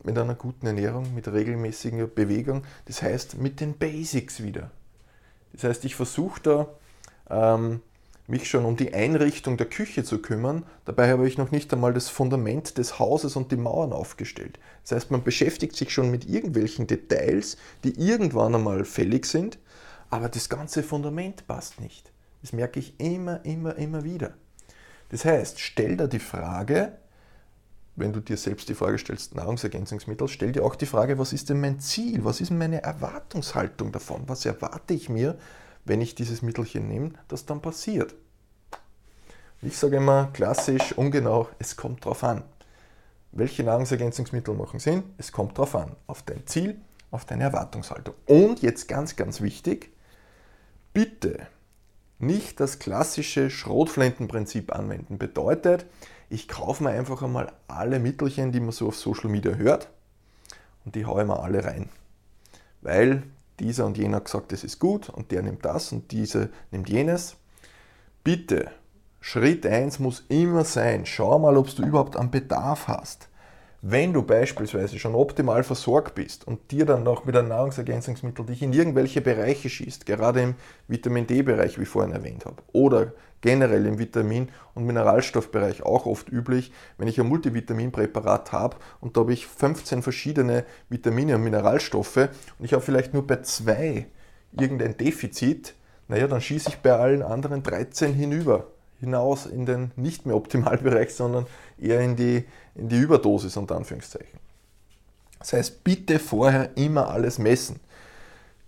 mit 0.03 0.17
einer 0.17 0.35
guten 0.35 0.67
Ernährung, 0.67 1.15
mit 1.15 1.27
regelmäßiger 1.27 2.07
Bewegung, 2.07 2.63
das 2.85 3.01
heißt 3.01 3.37
mit 3.37 3.61
den 3.61 3.77
Basics 3.77 4.43
wieder. 4.43 4.71
Das 5.53 5.63
heißt, 5.63 5.85
ich 5.85 5.95
versuche 5.95 6.41
da 6.41 6.67
ähm, 7.29 7.81
mich 8.27 8.49
schon 8.49 8.65
um 8.65 8.75
die 8.75 8.93
Einrichtung 8.93 9.57
der 9.57 9.67
Küche 9.67 10.03
zu 10.03 10.19
kümmern, 10.19 10.65
dabei 10.85 11.11
habe 11.11 11.27
ich 11.27 11.37
noch 11.37 11.51
nicht 11.51 11.71
einmal 11.73 11.93
das 11.93 12.09
Fundament 12.09 12.77
des 12.77 12.97
Hauses 12.97 13.35
und 13.35 13.51
die 13.51 13.57
Mauern 13.57 13.93
aufgestellt. 13.93 14.59
Das 14.83 14.93
heißt, 14.93 15.11
man 15.11 15.23
beschäftigt 15.23 15.75
sich 15.75 15.91
schon 15.91 16.09
mit 16.09 16.27
irgendwelchen 16.27 16.87
Details, 16.87 17.57
die 17.83 17.99
irgendwann 17.99 18.55
einmal 18.55 18.83
fällig 18.83 19.25
sind, 19.25 19.59
aber 20.09 20.29
das 20.29 20.49
ganze 20.49 20.81
Fundament 20.81 21.45
passt 21.47 21.79
nicht. 21.79 22.11
Das 22.41 22.53
merke 22.53 22.79
ich 22.79 22.99
immer, 22.99 23.43
immer, 23.45 23.75
immer 23.75 24.03
wieder. 24.03 24.33
Das 25.09 25.25
heißt, 25.25 25.59
stell 25.59 25.97
dir 25.97 26.07
die 26.07 26.19
Frage, 26.19 26.93
wenn 27.95 28.11
du 28.11 28.19
dir 28.19 28.37
selbst 28.37 28.67
die 28.69 28.75
Frage 28.75 28.97
stellst, 28.97 29.35
Nahrungsergänzungsmittel, 29.35 30.27
stell 30.27 30.51
dir 30.51 30.63
auch 30.63 30.75
die 30.75 30.85
Frage, 30.85 31.17
was 31.17 31.31
ist 31.31 31.49
denn 31.49 31.61
mein 31.61 31.79
Ziel? 31.79 32.25
Was 32.25 32.41
ist 32.41 32.51
meine 32.51 32.83
Erwartungshaltung 32.83 33.91
davon? 33.91 34.23
Was 34.27 34.45
erwarte 34.45 34.93
ich 34.93 35.09
mir, 35.09 35.37
wenn 35.85 36.01
ich 36.01 36.15
dieses 36.15 36.41
Mittelchen 36.41 36.87
nehme, 36.87 37.11
das 37.27 37.45
dann 37.45 37.61
passiert? 37.61 38.15
Ich 39.61 39.77
sage 39.77 39.97
immer 39.97 40.29
klassisch, 40.33 40.93
ungenau, 40.97 41.47
es 41.59 41.75
kommt 41.75 42.05
drauf 42.05 42.23
an. 42.23 42.43
Welche 43.31 43.63
Nahrungsergänzungsmittel 43.63 44.53
machen 44.53 44.79
Sinn? 44.79 45.03
Es 45.17 45.31
kommt 45.31 45.57
drauf 45.57 45.75
an. 45.75 45.95
Auf 46.07 46.23
dein 46.23 46.45
Ziel, 46.45 46.79
auf 47.11 47.25
deine 47.25 47.45
Erwartungshaltung. 47.45 48.15
Und 48.25 48.61
jetzt 48.61 48.87
ganz, 48.87 49.15
ganz 49.15 49.41
wichtig, 49.41 49.91
bitte 50.93 51.47
nicht 52.19 52.59
das 52.59 52.79
klassische 52.79 53.49
Schrotflintenprinzip 53.49 54.73
anwenden. 54.73 55.17
Bedeutet, 55.17 55.85
ich 56.29 56.47
kaufe 56.47 56.83
mir 56.83 56.91
einfach 56.91 57.21
einmal 57.21 57.51
alle 57.67 57.99
Mittelchen, 57.99 58.51
die 58.51 58.59
man 58.59 58.71
so 58.71 58.87
auf 58.87 58.95
Social 58.95 59.29
Media 59.29 59.53
hört 59.55 59.89
und 60.85 60.95
die 60.95 61.05
haue 61.05 61.21
ich 61.21 61.27
mir 61.27 61.39
alle 61.39 61.63
rein. 61.63 61.89
Weil 62.81 63.23
dieser 63.59 63.85
und 63.85 63.97
jener 63.97 64.21
gesagt, 64.21 64.51
das 64.51 64.63
ist 64.63 64.79
gut 64.79 65.09
und 65.09 65.31
der 65.31 65.41
nimmt 65.41 65.65
das 65.65 65.91
und 65.91 66.11
dieser 66.11 66.49
nimmt 66.71 66.89
jenes. 66.89 67.35
Bitte, 68.23 68.71
Schritt 69.19 69.65
1 69.65 69.99
muss 69.99 70.23
immer 70.29 70.65
sein, 70.65 71.05
schau 71.05 71.39
mal, 71.39 71.57
ob 71.57 71.73
du 71.75 71.83
überhaupt 71.83 72.17
einen 72.17 72.31
Bedarf 72.31 72.87
hast. 72.87 73.29
Wenn 73.87 74.13
du 74.13 74.23
beispielsweise 74.23 74.97
schon 74.97 75.13
optimal 75.13 75.63
versorgt 75.63 76.15
bist 76.15 76.47
und 76.47 76.71
dir 76.71 76.87
dann 76.87 77.03
noch 77.03 77.25
mit 77.25 77.35
einem 77.35 77.49
Nahrungsergänzungsmittel 77.49 78.43
dich 78.43 78.63
in 78.63 78.73
irgendwelche 78.73 79.21
Bereiche 79.21 79.69
schießt, 79.69 80.07
gerade 80.07 80.41
im 80.41 80.55
Vitamin 80.87 81.27
D-Bereich, 81.27 81.77
wie 81.77 81.83
ich 81.83 81.89
vorhin 81.89 82.11
erwähnt 82.11 82.45
habe, 82.47 82.63
oder 82.73 83.13
generell 83.41 83.85
im 83.85 83.99
Vitamin- 83.99 84.49
und 84.73 84.87
Mineralstoffbereich 84.87 85.83
auch 85.83 86.07
oft 86.07 86.29
üblich, 86.29 86.71
wenn 86.97 87.07
ich 87.07 87.19
ein 87.19 87.27
Multivitaminpräparat 87.27 88.53
habe 88.53 88.77
und 89.01 89.17
da 89.17 89.21
habe 89.21 89.33
ich 89.33 89.45
15 89.45 90.01
verschiedene 90.01 90.65
Vitamine 90.89 91.35
und 91.35 91.43
Mineralstoffe 91.43 92.17
und 92.17 92.65
ich 92.65 92.73
habe 92.73 92.81
vielleicht 92.81 93.13
nur 93.13 93.27
bei 93.27 93.43
zwei 93.43 94.07
irgendein 94.51 94.97
Defizit, 94.97 95.75
naja, 96.07 96.25
dann 96.25 96.41
schieße 96.41 96.69
ich 96.69 96.77
bei 96.79 96.93
allen 96.93 97.21
anderen 97.21 97.61
13 97.61 98.15
hinüber 98.15 98.65
hinaus 98.99 99.45
in 99.45 99.65
den 99.65 99.91
nicht 99.95 100.25
mehr 100.25 100.35
Optimalbereich, 100.35 101.13
sondern 101.15 101.45
eher 101.79 102.01
in 102.01 102.15
die, 102.15 102.45
in 102.75 102.89
die 102.89 102.99
Überdosis 102.99 103.57
unter 103.57 103.75
Anführungszeichen. 103.75 104.39
Das 105.39 105.53
heißt, 105.53 105.83
bitte 105.83 106.19
vorher 106.19 106.75
immer 106.75 107.09
alles 107.09 107.37
messen. 107.37 107.79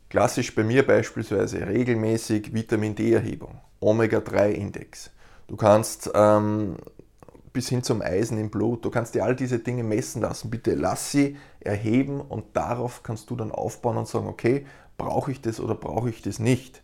Klassisch 0.09 0.53
bei 0.53 0.63
mir 0.63 0.85
beispielsweise 0.85 1.67
regelmäßig 1.67 2.53
Vitamin 2.53 2.95
D-Erhebung, 2.95 3.59
Omega-3-Index. 3.79 5.09
Du 5.47 5.55
kannst 5.55 6.09
ähm, 6.13 6.77
bis 7.51 7.69
hin 7.69 7.83
zum 7.83 8.01
Eisen 8.01 8.37
im 8.37 8.49
Blut, 8.49 8.85
du 8.85 8.91
kannst 8.91 9.15
dir 9.15 9.25
all 9.25 9.35
diese 9.35 9.59
Dinge 9.59 9.83
messen 9.83 10.21
lassen. 10.21 10.49
Bitte 10.49 10.75
lass 10.75 11.11
sie 11.11 11.37
erheben 11.59 12.21
und 12.21 12.55
darauf 12.55 13.03
kannst 13.03 13.29
du 13.29 13.35
dann 13.35 13.51
aufbauen 13.51 13.97
und 13.97 14.07
sagen, 14.07 14.27
okay, 14.27 14.65
brauche 14.97 15.31
ich 15.31 15.41
das 15.41 15.59
oder 15.59 15.75
brauche 15.75 16.09
ich 16.09 16.21
das 16.21 16.39
nicht. 16.39 16.83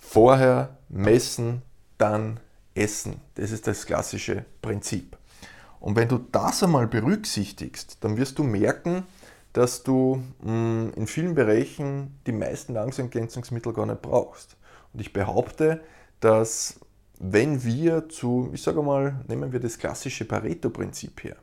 Vorher 0.00 0.76
messen, 0.88 1.62
dann 1.98 2.40
essen. 2.74 3.20
Das 3.36 3.52
ist 3.52 3.66
das 3.66 3.86
klassische 3.86 4.44
Prinzip. 4.62 5.16
Und 5.78 5.96
wenn 5.96 6.08
du 6.08 6.18
das 6.18 6.62
einmal 6.62 6.86
berücksichtigst, 6.86 7.98
dann 8.00 8.16
wirst 8.16 8.38
du 8.38 8.42
merken, 8.42 9.04
dass 9.52 9.82
du 9.82 10.22
mm, 10.42 10.90
in 10.96 11.06
vielen 11.06 11.34
Bereichen 11.34 12.18
die 12.26 12.32
meisten 12.32 12.72
Nahrungsergänzungsmittel 12.74 13.72
gar 13.72 13.86
nicht 13.86 14.02
brauchst. 14.02 14.56
Und 14.92 15.00
ich 15.00 15.12
behaupte, 15.12 15.80
dass 16.20 16.78
wenn 17.18 17.62
wir 17.64 18.08
zu, 18.08 18.50
ich 18.52 18.62
sage 18.62 18.82
mal, 18.82 19.20
nehmen 19.28 19.52
wir 19.52 19.60
das 19.60 19.78
klassische 19.78 20.24
Pareto-Prinzip 20.24 21.24
her, 21.24 21.36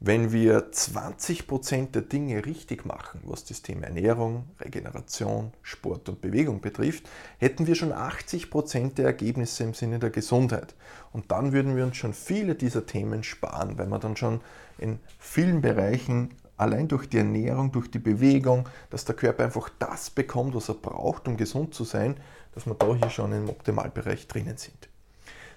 wenn 0.00 0.32
wir 0.32 0.70
20% 0.70 1.90
der 1.90 2.02
Dinge 2.02 2.46
richtig 2.46 2.84
machen, 2.84 3.20
was 3.24 3.44
das 3.44 3.62
Thema 3.62 3.86
Ernährung, 3.86 4.44
Regeneration, 4.60 5.52
Sport 5.62 6.08
und 6.08 6.20
Bewegung 6.20 6.60
betrifft, 6.60 7.08
hätten 7.38 7.66
wir 7.66 7.74
schon 7.74 7.92
80% 7.92 8.94
der 8.94 9.06
Ergebnisse 9.06 9.64
im 9.64 9.74
Sinne 9.74 9.98
der 9.98 10.10
Gesundheit. 10.10 10.74
Und 11.12 11.32
dann 11.32 11.52
würden 11.52 11.76
wir 11.76 11.84
uns 11.84 11.96
schon 11.96 12.14
viele 12.14 12.54
dieser 12.54 12.86
Themen 12.86 13.24
sparen, 13.24 13.76
weil 13.76 13.88
wir 13.88 13.98
dann 13.98 14.16
schon 14.16 14.40
in 14.78 15.00
vielen 15.18 15.60
Bereichen 15.60 16.30
allein 16.56 16.86
durch 16.86 17.08
die 17.08 17.18
Ernährung, 17.18 17.72
durch 17.72 17.90
die 17.90 17.98
Bewegung, 17.98 18.68
dass 18.90 19.04
der 19.04 19.16
Körper 19.16 19.44
einfach 19.44 19.68
das 19.78 20.10
bekommt, 20.10 20.54
was 20.54 20.68
er 20.68 20.74
braucht, 20.74 21.26
um 21.26 21.36
gesund 21.36 21.74
zu 21.74 21.84
sein, 21.84 22.16
dass 22.54 22.66
wir 22.66 22.74
da 22.74 22.94
hier 22.94 23.10
schon 23.10 23.32
im 23.32 23.48
Optimalbereich 23.48 24.28
drinnen 24.28 24.56
sind. 24.56 24.88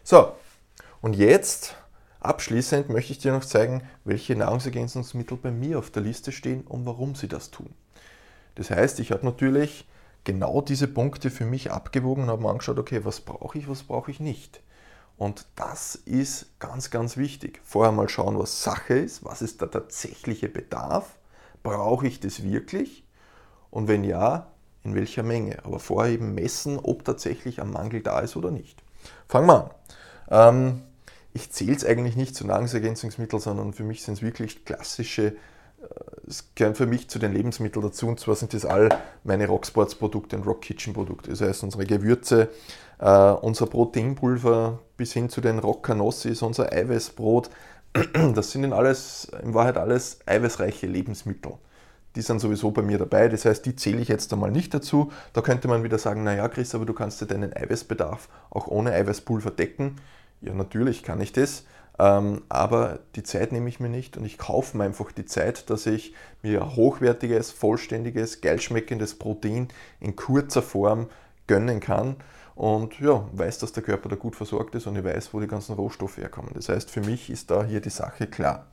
So, 0.04 0.34
und 1.02 1.16
jetzt 1.16 1.76
Abschließend 2.22 2.90
möchte 2.90 3.14
ich 3.14 3.20
dir 3.20 3.32
noch 3.32 3.44
zeigen, 3.44 3.82
welche 4.06 4.36
Nahrungsergänzungsmittel 4.36 5.38
bei 5.38 5.50
mir 5.52 5.80
auf 5.80 5.90
der 5.90 6.04
Liste 6.04 6.32
stehen 6.32 6.62
und 6.62 6.86
warum 6.86 7.16
sie 7.16 7.28
das 7.28 7.50
tun. 7.50 7.74
Das 8.56 8.70
heißt, 8.70 9.00
ich 9.00 9.12
habe 9.12 9.26
natürlich 9.26 9.88
genau 10.24 10.62
diese 10.62 10.88
Punkte 10.88 11.32
für 11.32 11.46
mich 11.46 11.72
abgewogen 11.72 12.26
und 12.26 12.30
habe 12.30 12.44
mir 12.44 12.52
angeschaut, 12.52 12.78
okay, 12.78 13.04
was 13.06 13.22
brauche 13.22 13.58
ich, 13.58 13.68
was 13.68 13.82
brauche 13.82 14.12
ich 14.12 14.20
nicht. 14.20 14.62
Und 15.18 15.48
das 15.56 15.96
ist 15.96 16.60
ganz, 16.60 16.92
ganz 16.92 17.18
wichtig. 17.18 17.60
Vorher 17.64 17.92
mal 17.92 18.08
schauen, 18.08 18.38
was 18.38 18.62
Sache 18.62 18.94
ist, 18.94 19.26
was 19.26 19.42
ist 19.42 19.62
der 19.62 19.72
tatsächliche 19.72 20.48
Bedarf, 20.48 21.18
brauche 21.64 22.08
ich 22.08 22.20
das 22.20 22.44
wirklich 22.44 23.04
und 23.72 23.88
wenn 23.88 24.04
ja, 24.04 24.52
in 24.84 24.94
welcher 24.94 25.24
Menge. 25.24 25.58
Aber 25.64 25.80
vorher 25.80 26.14
eben 26.14 26.36
messen, 26.36 26.78
ob 26.78 27.04
tatsächlich 27.04 27.62
ein 27.62 27.72
Mangel 27.72 28.02
da 28.02 28.20
ist 28.20 28.36
oder 28.36 28.52
nicht. 28.52 28.84
Fangen 29.28 29.48
wir 29.48 29.72
an. 30.30 30.56
Ähm, 30.56 30.82
ich 31.34 31.52
zähle 31.52 31.76
es 31.76 31.86
eigentlich 31.86 32.16
nicht 32.16 32.36
zu 32.36 32.46
Nahrungsergänzungsmitteln, 32.46 33.42
sondern 33.42 33.74
für 33.74 33.84
mich 33.84 34.04
sind 34.04 34.16
es 34.16 34.22
wirklich 34.22 34.66
klassische, 34.66 35.28
äh, 35.28 35.34
es 36.28 36.54
gehören 36.56 36.76
für 36.76 36.86
mich 36.86 37.10
zu 37.10 37.20
den 37.20 37.34
Lebensmitteln 37.34 37.84
dazu 37.84 38.08
und 38.08 38.20
zwar 38.20 38.36
sind 38.36 38.54
das 38.54 38.66
all 38.66 38.90
meine 39.24 39.48
Rocksports 39.48 39.96
Produkte 39.96 40.36
und 40.36 40.46
Rock 40.46 40.62
Kitchen 40.62 40.94
Produkte. 40.94 41.30
Das 41.30 41.42
heißt 41.42 41.64
unsere 41.64 41.86
Gewürze, 41.86 42.50
uh, 43.02 43.38
unser 43.42 43.68
Proteinpulver 43.68 44.80
bis 44.98 45.14
hin 45.14 45.30
zu 45.30 45.42
den 45.42 45.60
Rock 45.60 45.84
Canossis, 45.84 46.42
unser 46.42 46.72
Eiweißbrot. 46.72 47.50
Das 48.34 48.52
sind 48.52 48.64
in, 48.64 48.72
alles, 48.72 49.30
in 49.44 49.54
Wahrheit 49.54 49.76
alles 49.76 50.20
eiweißreiche 50.26 50.88
Lebensmittel. 50.88 51.56
Die 52.16 52.22
sind 52.22 52.40
sowieso 52.40 52.72
bei 52.72 52.82
mir 52.82 52.98
dabei, 52.98 53.28
das 53.28 53.44
heißt, 53.44 53.66
die 53.66 53.76
zähle 53.76 54.00
ich 54.00 54.08
jetzt 54.08 54.32
einmal 54.32 54.52
nicht 54.52 54.74
dazu. 54.74 55.12
Da 55.34 55.42
könnte 55.42 55.68
man 55.68 55.84
wieder 55.84 55.98
sagen, 55.98 56.24
naja 56.24 56.48
Chris, 56.48 56.74
aber 56.74 56.86
du 56.86 56.94
kannst 56.94 57.20
ja 57.20 57.28
deinen 57.28 57.54
Eiweißbedarf 57.54 58.30
auch 58.50 58.68
ohne 58.68 58.94
Eiweißpulver 58.94 59.52
decken. 59.52 59.98
Ja, 60.42 60.54
natürlich 60.54 61.04
kann 61.04 61.22
ich 61.22 61.34
das, 61.34 61.66
ähm, 62.00 62.42
aber 62.50 63.00
die 63.16 63.24
Zeit 63.24 63.52
nehme 63.52 63.70
ich 63.70 63.80
mir 63.80 63.90
nicht 63.90 64.18
und 64.18 64.26
ich 64.26 64.40
kaufe 64.40 64.76
mir 64.76 64.86
einfach 64.86 65.12
die 65.12 65.26
Zeit, 65.26 65.70
dass 65.70 65.86
ich 65.86 66.16
mir 66.42 66.76
hochwertiges, 66.76 67.52
vollständiges, 67.52 68.42
geilschmeckendes 68.42 69.20
Protein 69.20 69.68
in 70.00 70.16
kurzer 70.16 70.64
Form 70.64 71.10
gönnen 71.46 71.80
kann 71.80 72.16
und 72.56 73.00
ja, 73.00 73.28
weiß, 73.34 73.60
dass 73.60 73.72
der 73.72 73.84
Körper 73.84 74.10
da 74.10 74.16
gut 74.16 74.36
versorgt 74.36 74.74
ist 74.74 74.88
und 74.88 74.96
ich 74.96 75.04
weiß, 75.04 75.34
wo 75.34 75.40
die 75.40 75.48
ganzen 75.48 75.76
Rohstoffe 75.76 76.18
herkommen. 76.18 76.52
Das 76.56 76.70
heißt, 76.70 76.90
für 76.90 77.02
mich 77.02 77.30
ist 77.30 77.52
da 77.52 77.64
hier 77.64 77.82
die 77.82 77.90
Sache 77.90 78.26
klar. 78.26 78.68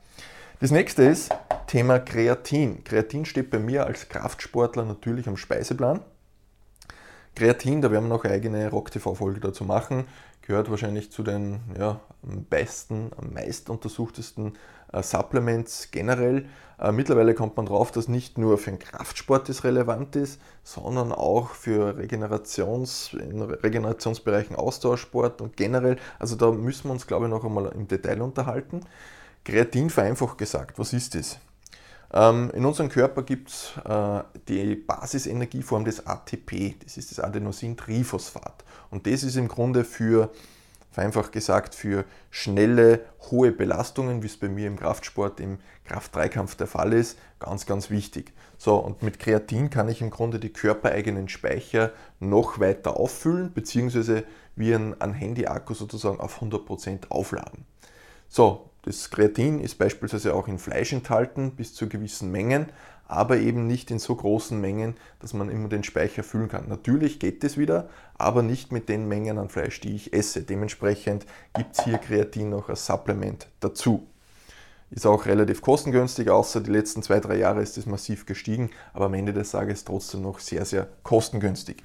Das 0.59 0.71
nächste 0.71 1.03
ist 1.03 1.29
Thema 1.67 1.99
Kreatin. 1.99 2.83
Kreatin 2.83 3.25
steht 3.25 3.51
bei 3.51 3.59
mir 3.59 3.85
als 3.85 4.09
Kraftsportler 4.09 4.85
natürlich 4.85 5.27
am 5.27 5.37
Speiseplan. 5.37 6.01
Kreatin, 7.35 7.81
da 7.81 7.91
werden 7.91 8.05
wir 8.05 8.15
noch 8.15 8.25
eine 8.25 8.33
eigene 8.33 8.69
Rock-TV-Folge 8.69 9.39
dazu 9.39 9.63
machen 9.63 10.05
gehört 10.49 10.71
wahrscheinlich 10.71 11.11
zu 11.11 11.21
den 11.21 11.59
ja, 11.77 11.99
am 12.23 12.43
besten, 12.45 13.11
am 13.17 13.33
meist 13.33 13.69
untersuchtesten 13.69 14.53
äh, 14.91 15.03
Supplements 15.03 15.91
generell. 15.91 16.47
Äh, 16.79 16.91
mittlerweile 16.91 17.35
kommt 17.35 17.55
man 17.55 17.67
drauf, 17.67 17.91
dass 17.91 18.07
nicht 18.07 18.39
nur 18.39 18.57
für 18.57 18.71
den 18.71 18.79
Kraftsport 18.79 19.47
das 19.47 19.63
relevant 19.63 20.15
ist, 20.15 20.41
sondern 20.63 21.11
auch 21.11 21.49
für 21.51 21.97
Regenerations, 21.99 23.13
in 23.13 23.43
Regenerationsbereichen 23.43 24.55
Ausdauersport 24.55 25.39
und 25.41 25.55
generell. 25.55 25.97
Also 26.17 26.35
da 26.35 26.49
müssen 26.49 26.85
wir 26.85 26.93
uns, 26.93 27.05
glaube 27.05 27.27
ich, 27.27 27.29
noch 27.29 27.45
einmal 27.45 27.67
im 27.67 27.87
Detail 27.87 28.19
unterhalten. 28.19 28.81
Kreatin 29.45 29.91
vereinfacht 29.91 30.39
gesagt, 30.39 30.79
was 30.79 30.93
ist 30.93 31.13
das? 31.13 31.37
Ähm, 32.11 32.51
in 32.55 32.65
unserem 32.65 32.89
Körper 32.89 33.23
gibt 33.23 33.49
es 33.49 33.73
äh, 33.85 34.23
die 34.47 34.75
Basisenergieform 34.75 35.85
des 35.85 36.07
ATP, 36.07 36.75
das 36.83 36.97
ist 36.97 37.11
das 37.11 37.19
Adenosintriphosphat. 37.19 38.63
Und 38.89 39.05
das 39.05 39.23
ist 39.23 39.35
im 39.35 39.47
Grunde 39.47 39.83
für, 39.83 40.31
vereinfacht 40.91 41.31
gesagt, 41.31 41.75
für 41.75 42.05
schnelle, 42.31 43.01
hohe 43.29 43.51
Belastungen, 43.51 44.23
wie 44.23 44.27
es 44.27 44.37
bei 44.37 44.49
mir 44.49 44.67
im 44.67 44.77
Kraftsport, 44.77 45.39
im 45.39 45.59
Kraft-3-Kampf 45.85 46.55
der 46.55 46.67
Fall 46.67 46.93
ist, 46.93 47.19
ganz, 47.39 47.67
ganz 47.67 47.91
wichtig. 47.91 48.33
So, 48.57 48.77
und 48.77 49.03
mit 49.03 49.19
Kreatin 49.19 49.69
kann 49.69 49.87
ich 49.87 50.01
im 50.01 50.09
Grunde 50.09 50.39
die 50.39 50.51
körpereigenen 50.51 51.29
Speicher 51.29 51.91
noch 52.19 52.59
weiter 52.59 52.97
auffüllen, 52.97 53.53
beziehungsweise 53.53 54.23
wie 54.55 54.73
ein, 54.73 54.99
ein 54.99 55.13
Handy-Akku 55.13 55.75
sozusagen 55.75 56.19
auf 56.19 56.41
100% 56.41 57.09
aufladen. 57.09 57.65
So, 58.27 58.68
das 58.83 59.09
Kreatin 59.09 59.59
ist 59.59 59.77
beispielsweise 59.77 60.33
auch 60.33 60.47
in 60.47 60.59
Fleisch 60.59 60.93
enthalten 60.93 61.51
bis 61.51 61.73
zu 61.73 61.89
gewissen 61.89 62.31
Mengen, 62.31 62.67
aber 63.07 63.37
eben 63.37 63.65
nicht 63.67 63.91
in 63.91 63.99
so 63.99 64.15
großen 64.15 64.59
Mengen, 64.61 64.95
dass 65.19 65.33
man 65.33 65.49
immer 65.49 65.67
den 65.67 65.83
Speicher 65.83 66.23
füllen 66.23 66.47
kann. 66.47 66.69
Natürlich 66.69 67.19
geht 67.19 67.43
es 67.43 67.57
wieder, 67.57 67.89
aber 68.17 68.43
nicht 68.43 68.71
mit 68.71 68.87
den 68.87 69.07
Mengen 69.07 69.37
an 69.39 69.49
Fleisch, 69.49 69.81
die 69.81 69.95
ich 69.95 70.13
esse. 70.13 70.43
Dementsprechend 70.43 71.25
gibt 71.55 71.77
es 71.77 71.83
hier 71.83 71.97
Kreatin 71.97 72.51
noch 72.51 72.69
als 72.69 72.85
Supplement 72.85 73.47
dazu. 73.59 74.07
Ist 74.91 75.05
auch 75.05 75.25
relativ 75.25 75.61
kostengünstig, 75.61 76.29
außer 76.29 76.61
die 76.61 76.71
letzten 76.71 77.03
zwei, 77.03 77.19
drei 77.19 77.37
Jahre 77.37 77.61
ist 77.61 77.77
es 77.77 77.85
massiv 77.85 78.25
gestiegen, 78.25 78.69
aber 78.93 79.05
am 79.05 79.13
Ende 79.13 79.33
des 79.33 79.51
Tages 79.51 79.85
trotzdem 79.85 80.21
noch 80.21 80.39
sehr, 80.39 80.65
sehr 80.65 80.87
kostengünstig. 81.03 81.83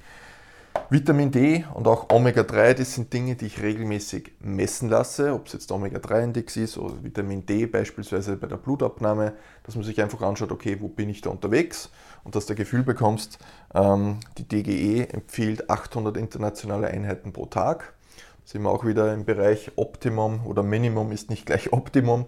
Vitamin 0.89 1.31
D 1.31 1.65
und 1.73 1.87
auch 1.87 2.09
Omega-3, 2.09 2.73
das 2.75 2.93
sind 2.93 3.11
Dinge, 3.11 3.35
die 3.35 3.47
ich 3.47 3.61
regelmäßig 3.61 4.33
messen 4.39 4.87
lasse, 4.89 5.33
ob 5.33 5.47
es 5.47 5.53
jetzt 5.53 5.71
Omega-3-Index 5.71 6.57
ist 6.57 6.77
oder 6.77 7.03
Vitamin 7.03 7.45
D 7.45 7.65
beispielsweise 7.65 8.37
bei 8.37 8.47
der 8.47 8.57
Blutabnahme, 8.57 9.33
dass 9.63 9.75
man 9.75 9.83
sich 9.83 10.01
einfach 10.01 10.21
anschaut, 10.21 10.51
okay, 10.51 10.77
wo 10.79 10.87
bin 10.87 11.09
ich 11.09 11.21
da 11.21 11.31
unterwegs 11.31 11.89
und 12.23 12.35
dass 12.35 12.45
du 12.45 12.53
ein 12.53 12.57
Gefühl 12.57 12.83
bekommst, 12.83 13.39
ähm, 13.73 14.19
die 14.37 14.47
DGE 14.47 15.09
empfiehlt 15.09 15.69
800 15.69 16.17
internationale 16.17 16.87
Einheiten 16.87 17.33
pro 17.33 17.47
Tag. 17.47 17.93
Da 18.15 18.51
sind 18.51 18.61
wir 18.61 18.69
auch 18.69 18.85
wieder 18.85 19.13
im 19.13 19.25
Bereich 19.25 19.71
Optimum 19.77 20.45
oder 20.45 20.61
Minimum 20.61 21.11
ist 21.11 21.29
nicht 21.29 21.45
gleich 21.45 21.73
Optimum. 21.73 22.25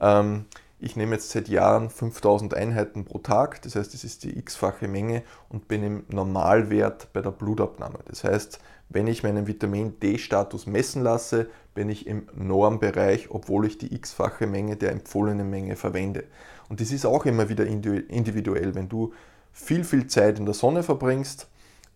Ähm, 0.00 0.46
ich 0.80 0.96
nehme 0.96 1.14
jetzt 1.14 1.30
seit 1.30 1.48
Jahren 1.48 1.90
5000 1.90 2.54
Einheiten 2.54 3.04
pro 3.04 3.18
Tag, 3.18 3.60
das 3.62 3.76
heißt, 3.76 3.92
das 3.92 4.02
ist 4.02 4.24
die 4.24 4.38
x-fache 4.38 4.88
Menge 4.88 5.22
und 5.48 5.68
bin 5.68 5.82
im 5.82 6.04
Normalwert 6.08 7.12
bei 7.12 7.20
der 7.20 7.30
Blutabnahme. 7.30 7.98
Das 8.06 8.24
heißt, 8.24 8.60
wenn 8.88 9.06
ich 9.06 9.22
meinen 9.22 9.46
Vitamin 9.46 10.00
D-Status 10.00 10.66
messen 10.66 11.02
lasse, 11.02 11.48
bin 11.74 11.90
ich 11.90 12.06
im 12.06 12.26
Normbereich, 12.34 13.30
obwohl 13.30 13.66
ich 13.66 13.78
die 13.78 13.94
x-fache 13.94 14.46
Menge 14.46 14.76
der 14.76 14.92
empfohlenen 14.92 15.48
Menge 15.48 15.76
verwende. 15.76 16.24
Und 16.68 16.80
das 16.80 16.90
ist 16.90 17.06
auch 17.06 17.26
immer 17.26 17.48
wieder 17.48 17.66
individuell. 17.66 18.74
Wenn 18.74 18.88
du 18.88 19.12
viel, 19.52 19.84
viel 19.84 20.06
Zeit 20.06 20.38
in 20.38 20.46
der 20.46 20.54
Sonne 20.54 20.82
verbringst, 20.82 21.48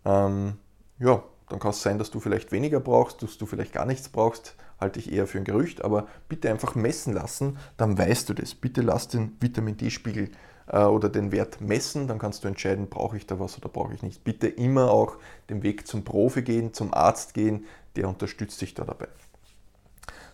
ähm, 0.05 0.53
ja, 0.99 1.23
dann 1.49 1.59
kann 1.59 1.71
es 1.71 1.81
sein, 1.81 1.97
dass 1.97 2.11
du 2.11 2.19
vielleicht 2.19 2.51
weniger 2.51 2.79
brauchst, 2.79 3.21
dass 3.21 3.37
du 3.37 3.45
vielleicht 3.45 3.73
gar 3.73 3.85
nichts 3.85 4.09
brauchst 4.09 4.55
halte 4.79 4.99
ich 4.99 5.11
eher 5.11 5.27
für 5.27 5.37
ein 5.37 5.43
Gerücht, 5.43 5.83
aber 5.83 6.07
bitte 6.27 6.49
einfach 6.49 6.75
messen 6.75 7.13
lassen, 7.13 7.57
dann 7.77 7.97
weißt 7.97 8.29
du 8.29 8.33
das. 8.33 8.55
Bitte 8.55 8.81
lass 8.81 9.07
den 9.07 9.35
Vitamin 9.39 9.77
D-Spiegel 9.77 10.31
äh, 10.67 10.83
oder 10.83 11.09
den 11.09 11.31
Wert 11.31 11.61
messen, 11.61 12.07
dann 12.07 12.19
kannst 12.19 12.43
du 12.43 12.47
entscheiden, 12.47 12.89
brauche 12.89 13.17
ich 13.17 13.25
da 13.27 13.39
was 13.39 13.57
oder 13.57 13.69
brauche 13.69 13.93
ich 13.93 14.03
nicht. 14.03 14.23
Bitte 14.23 14.47
immer 14.47 14.91
auch 14.91 15.17
den 15.49 15.63
Weg 15.63 15.87
zum 15.87 16.03
Profi 16.03 16.41
gehen, 16.41 16.73
zum 16.73 16.93
Arzt 16.93 17.33
gehen, 17.33 17.65
der 17.95 18.09
unterstützt 18.09 18.61
dich 18.61 18.73
da 18.73 18.83
dabei. 18.83 19.07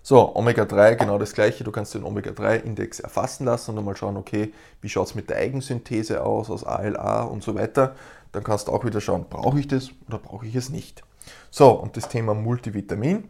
So, 0.04 0.36
Omega-3, 0.36 0.96
genau 0.96 1.20
das 1.20 1.34
gleiche. 1.34 1.64
Du 1.64 1.72
kannst 1.72 1.94
den 1.94 2.04
Omega-3-Index 2.04 3.02
erfassen 3.02 3.46
lassen 3.46 3.78
und 3.78 3.86
mal 3.86 3.96
schauen, 3.96 4.18
okay, 4.18 4.52
wie 4.82 4.90
schaut 4.90 5.08
es 5.08 5.16
mit 5.16 5.30
der 5.30 5.38
Eigensynthese 5.38 6.24
aus, 6.24 6.50
aus 6.50 6.64
ALA 6.64 7.24
und 7.24 7.44
so 7.44 7.54
weiter. 7.54 7.96
Dann 8.32 8.44
kannst 8.44 8.68
du 8.68 8.72
auch 8.72 8.84
wieder 8.84 9.00
schauen, 9.00 9.26
brauche 9.30 9.60
ich 9.60 9.68
das 9.68 9.90
oder 10.08 10.18
brauche 10.18 10.48
ich 10.48 10.56
es 10.56 10.70
nicht. 10.70 11.04
So, 11.52 11.70
und 11.70 11.98
das 11.98 12.10
Thema 12.10 12.34
Multivitamin 12.34 13.26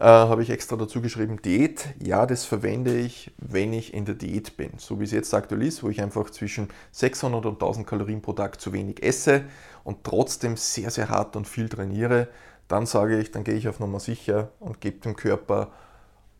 äh, 0.00 0.04
habe 0.04 0.42
ich 0.42 0.50
extra 0.50 0.74
dazu 0.76 1.00
geschrieben, 1.00 1.40
Diät. 1.42 1.90
Ja, 2.02 2.26
das 2.26 2.44
verwende 2.44 2.96
ich, 2.96 3.30
wenn 3.36 3.72
ich 3.72 3.94
in 3.94 4.06
der 4.06 4.16
Diät 4.16 4.56
bin. 4.56 4.72
So 4.78 4.98
wie 4.98 5.04
es 5.04 5.12
jetzt 5.12 5.32
aktuell 5.34 5.62
ist, 5.62 5.84
wo 5.84 5.88
ich 5.88 6.02
einfach 6.02 6.30
zwischen 6.30 6.68
600 6.92 7.46
und 7.46 7.52
1000 7.54 7.86
Kalorien 7.86 8.22
pro 8.22 8.32
Tag 8.32 8.60
zu 8.60 8.72
wenig 8.72 9.02
esse 9.04 9.42
und 9.84 10.02
trotzdem 10.02 10.56
sehr, 10.56 10.90
sehr 10.90 11.10
hart 11.10 11.36
und 11.36 11.46
viel 11.46 11.68
trainiere, 11.68 12.28
dann 12.70 12.86
sage 12.86 13.18
ich, 13.18 13.30
dann 13.30 13.44
gehe 13.44 13.54
ich 13.54 13.68
auf 13.68 13.80
Nummer 13.80 14.00
sicher 14.00 14.50
und 14.60 14.80
gebe 14.80 15.00
dem 15.00 15.16
Körper 15.16 15.72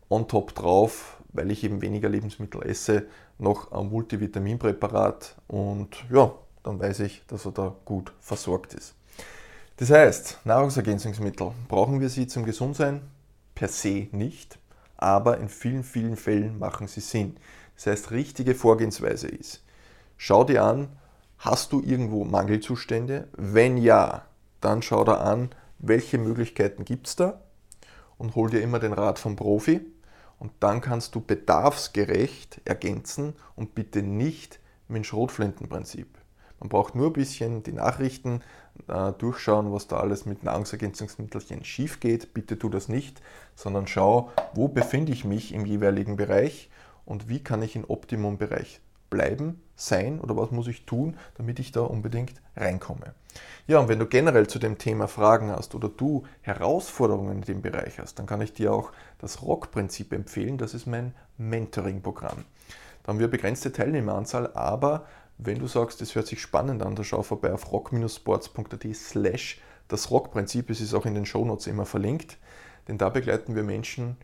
on 0.09 0.27
top 0.27 0.55
drauf, 0.55 1.21
weil 1.33 1.51
ich 1.51 1.63
eben 1.63 1.81
weniger 1.81 2.09
Lebensmittel 2.09 2.63
esse, 2.63 3.05
noch 3.37 3.71
ein 3.71 3.89
Multivitaminpräparat 3.89 5.35
und 5.47 5.89
ja, 6.09 6.33
dann 6.63 6.79
weiß 6.79 7.01
ich, 7.01 7.23
dass 7.27 7.45
er 7.45 7.51
da 7.51 7.75
gut 7.85 8.13
versorgt 8.19 8.73
ist. 8.73 8.95
Das 9.77 9.89
heißt, 9.89 10.39
Nahrungsergänzungsmittel, 10.45 11.51
brauchen 11.67 11.99
wir 11.99 12.09
sie 12.09 12.27
zum 12.27 12.45
Gesundsein? 12.45 13.01
per 13.55 13.67
se 13.67 14.07
nicht, 14.11 14.57
aber 14.97 15.37
in 15.37 15.49
vielen, 15.49 15.83
vielen 15.83 16.15
Fällen 16.15 16.57
machen 16.57 16.87
sie 16.87 17.01
Sinn. 17.01 17.37
das 17.75 17.87
heißt 17.87 18.11
richtige 18.11 18.55
Vorgehensweise 18.55 19.27
ist. 19.27 19.63
Schau 20.17 20.43
dir 20.43 20.63
an, 20.63 20.87
hast 21.37 21.71
du 21.71 21.81
irgendwo 21.81 22.23
Mangelzustände? 22.23 23.27
Wenn 23.33 23.77
ja, 23.77 24.25
dann 24.61 24.81
schau 24.81 25.03
dir 25.03 25.19
an, 25.19 25.49
welche 25.81 26.17
Möglichkeiten 26.17 26.85
gibt 26.85 27.07
es 27.07 27.15
da 27.15 27.41
und 28.17 28.35
hol 28.35 28.49
dir 28.49 28.61
immer 28.61 28.79
den 28.79 28.93
Rat 28.93 29.19
vom 29.19 29.35
Profi 29.35 29.81
und 30.39 30.51
dann 30.59 30.81
kannst 30.81 31.15
du 31.15 31.21
bedarfsgerecht 31.21 32.61
ergänzen 32.65 33.33
und 33.55 33.75
bitte 33.75 34.03
nicht 34.03 34.59
mit 34.87 34.97
dem 34.97 35.03
Schrotflintenprinzip. 35.03 36.07
Man 36.59 36.69
braucht 36.69 36.93
nur 36.93 37.07
ein 37.07 37.13
bisschen 37.13 37.63
die 37.63 37.73
Nachrichten 37.73 38.41
äh, 38.87 39.13
durchschauen, 39.13 39.71
was 39.73 39.87
da 39.87 39.97
alles 39.97 40.25
mit 40.25 40.43
Nahrungsergänzungsmittelchen 40.43 41.65
schief 41.65 41.99
geht. 41.99 42.35
Bitte 42.35 42.59
tu 42.59 42.69
das 42.69 42.87
nicht, 42.87 43.21
sondern 43.55 43.87
schau, 43.87 44.31
wo 44.53 44.67
befinde 44.67 45.11
ich 45.11 45.25
mich 45.25 45.53
im 45.53 45.65
jeweiligen 45.65 46.17
Bereich 46.17 46.69
und 47.05 47.29
wie 47.29 47.43
kann 47.43 47.63
ich 47.63 47.75
im 47.75 47.89
Optimumbereich 47.89 48.81
bleiben, 49.11 49.61
sein 49.75 50.19
oder 50.19 50.35
was 50.35 50.49
muss 50.49 50.67
ich 50.67 50.85
tun, 50.87 51.17
damit 51.35 51.59
ich 51.59 51.71
da 51.71 51.81
unbedingt 51.81 52.41
reinkomme. 52.55 53.13
Ja, 53.67 53.79
und 53.79 53.87
wenn 53.87 53.99
du 53.99 54.07
generell 54.07 54.47
zu 54.47 54.57
dem 54.57 54.79
Thema 54.79 55.07
Fragen 55.07 55.51
hast 55.51 55.75
oder 55.75 55.89
du 55.89 56.23
Herausforderungen 56.41 57.37
in 57.37 57.41
dem 57.41 57.61
Bereich 57.61 57.99
hast, 57.99 58.17
dann 58.17 58.25
kann 58.25 58.41
ich 58.41 58.53
dir 58.53 58.73
auch 58.73 58.91
das 59.19 59.43
Rock-Prinzip 59.43 60.11
empfehlen. 60.13 60.57
Das 60.57 60.73
ist 60.73 60.87
mein 60.87 61.13
Mentoring-Programm. 61.37 62.45
Da 63.03 63.07
haben 63.07 63.19
wir 63.19 63.29
begrenzte 63.29 63.71
Teilnehmeranzahl, 63.71 64.53
aber 64.53 65.05
wenn 65.37 65.59
du 65.59 65.67
sagst, 65.67 66.01
es 66.01 66.15
hört 66.15 66.27
sich 66.27 66.41
spannend 66.41 66.83
an, 66.83 66.95
dann 66.95 67.05
schau 67.05 67.23
vorbei 67.23 67.53
auf 67.53 67.71
rock-sports.at 67.71 68.95
slash 68.95 69.59
das 69.87 70.11
Rock-Prinzip. 70.11 70.69
Es 70.69 70.81
ist 70.81 70.93
auch 70.93 71.05
in 71.05 71.15
den 71.15 71.25
Shownotes 71.25 71.67
immer 71.67 71.85
verlinkt, 71.85 72.37
denn 72.87 72.97
da 72.97 73.09
begleiten 73.09 73.55
wir 73.55 73.63
Menschen 73.63 74.17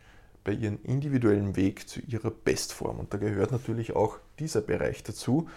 bei 0.44 0.52
ihrem 0.52 0.78
individuellen 0.82 1.56
Weg 1.56 1.88
zu 1.88 2.00
ihrer 2.00 2.30
Bestform. 2.30 2.98
Und 2.98 3.12
da 3.12 3.18
gehört 3.18 3.52
natürlich 3.52 3.94
auch 3.94 4.18
dieser 4.38 4.60
Bereich 4.60 5.02
dazu. 5.02 5.48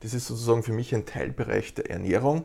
Das 0.00 0.14
ist 0.14 0.26
sozusagen 0.26 0.62
für 0.62 0.72
mich 0.72 0.94
ein 0.94 1.06
Teilbereich 1.06 1.74
der 1.74 1.90
Ernährung, 1.90 2.44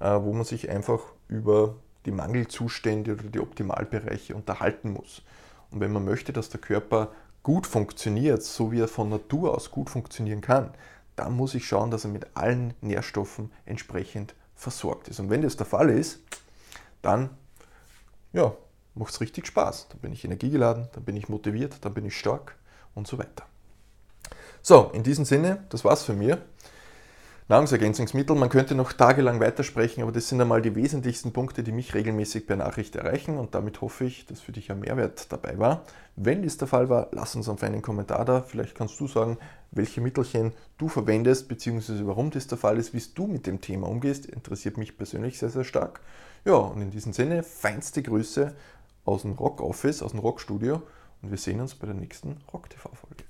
äh, 0.00 0.10
wo 0.20 0.32
man 0.32 0.44
sich 0.44 0.70
einfach 0.70 1.00
über 1.28 1.76
die 2.06 2.10
Mangelzustände 2.10 3.12
oder 3.12 3.24
die 3.24 3.40
Optimalbereiche 3.40 4.34
unterhalten 4.34 4.92
muss. 4.92 5.22
Und 5.70 5.80
wenn 5.80 5.92
man 5.92 6.04
möchte, 6.04 6.32
dass 6.32 6.48
der 6.48 6.60
Körper 6.60 7.12
gut 7.42 7.66
funktioniert, 7.66 8.42
so 8.42 8.72
wie 8.72 8.80
er 8.80 8.88
von 8.88 9.08
Natur 9.08 9.54
aus 9.54 9.70
gut 9.70 9.90
funktionieren 9.90 10.40
kann, 10.40 10.72
dann 11.16 11.34
muss 11.34 11.54
ich 11.54 11.66
schauen, 11.66 11.90
dass 11.90 12.04
er 12.04 12.10
mit 12.10 12.26
allen 12.34 12.74
Nährstoffen 12.80 13.50
entsprechend 13.66 14.34
versorgt 14.54 15.08
ist. 15.08 15.20
Und 15.20 15.30
wenn 15.30 15.42
das 15.42 15.56
der 15.56 15.66
Fall 15.66 15.90
ist, 15.90 16.20
dann 17.02 17.30
ja, 18.32 18.54
macht 18.98 19.12
es 19.12 19.20
richtig 19.20 19.46
Spaß. 19.46 19.88
Dann 19.90 20.00
bin 20.00 20.12
ich 20.12 20.24
energiegeladen, 20.24 20.88
dann 20.92 21.04
bin 21.04 21.16
ich 21.16 21.28
motiviert, 21.28 21.76
dann 21.82 21.94
bin 21.94 22.04
ich 22.04 22.18
stark 22.18 22.56
und 22.94 23.06
so 23.06 23.18
weiter. 23.18 23.44
So, 24.62 24.90
in 24.92 25.02
diesem 25.02 25.24
Sinne, 25.24 25.64
das 25.70 25.84
war's 25.84 26.02
für 26.02 26.14
mir. 26.14 26.42
Nahrungsergänzungsmittel, 27.50 28.36
man 28.36 28.50
könnte 28.50 28.74
noch 28.74 28.92
tagelang 28.92 29.40
weitersprechen, 29.40 30.02
aber 30.02 30.12
das 30.12 30.28
sind 30.28 30.38
einmal 30.38 30.60
die 30.60 30.74
wesentlichsten 30.74 31.32
Punkte, 31.32 31.62
die 31.62 31.72
mich 31.72 31.94
regelmäßig 31.94 32.46
per 32.46 32.56
Nachricht 32.56 32.94
erreichen 32.94 33.38
und 33.38 33.54
damit 33.54 33.80
hoffe 33.80 34.04
ich, 34.04 34.26
dass 34.26 34.40
für 34.40 34.52
dich 34.52 34.70
ein 34.70 34.80
Mehrwert 34.80 35.32
dabei 35.32 35.58
war. 35.58 35.86
Wenn 36.14 36.42
dies 36.42 36.58
der 36.58 36.68
Fall 36.68 36.90
war, 36.90 37.08
lass 37.12 37.34
uns 37.36 37.48
einfach 37.48 37.66
einen 37.66 37.80
Kommentar 37.80 38.26
da. 38.26 38.42
Vielleicht 38.42 38.74
kannst 38.74 39.00
du 39.00 39.08
sagen, 39.08 39.38
welche 39.70 40.02
Mittelchen 40.02 40.52
du 40.76 40.88
verwendest, 40.88 41.48
beziehungsweise 41.48 42.06
warum 42.06 42.30
das 42.30 42.48
der 42.48 42.58
Fall 42.58 42.76
ist, 42.76 42.92
wie 42.92 43.02
du 43.14 43.26
mit 43.26 43.46
dem 43.46 43.62
Thema 43.62 43.88
umgehst. 43.88 44.26
Interessiert 44.26 44.76
mich 44.76 44.98
persönlich 44.98 45.38
sehr, 45.38 45.48
sehr 45.48 45.64
stark. 45.64 46.00
Ja, 46.44 46.54
und 46.54 46.82
in 46.82 46.90
diesem 46.90 47.14
Sinne, 47.14 47.44
feinste 47.44 48.02
Grüße 48.02 48.54
aus 49.08 49.22
dem 49.22 49.32
Rock 49.32 49.62
Office, 49.62 50.02
aus 50.02 50.12
dem 50.12 50.20
Rock 50.20 50.40
Studio 50.40 50.82
und 51.22 51.30
wir 51.30 51.38
sehen 51.38 51.60
uns 51.60 51.74
bei 51.74 51.86
der 51.86 51.94
nächsten 51.94 52.36
Rock 52.52 52.68
TV 52.68 52.90
Folge. 52.92 53.27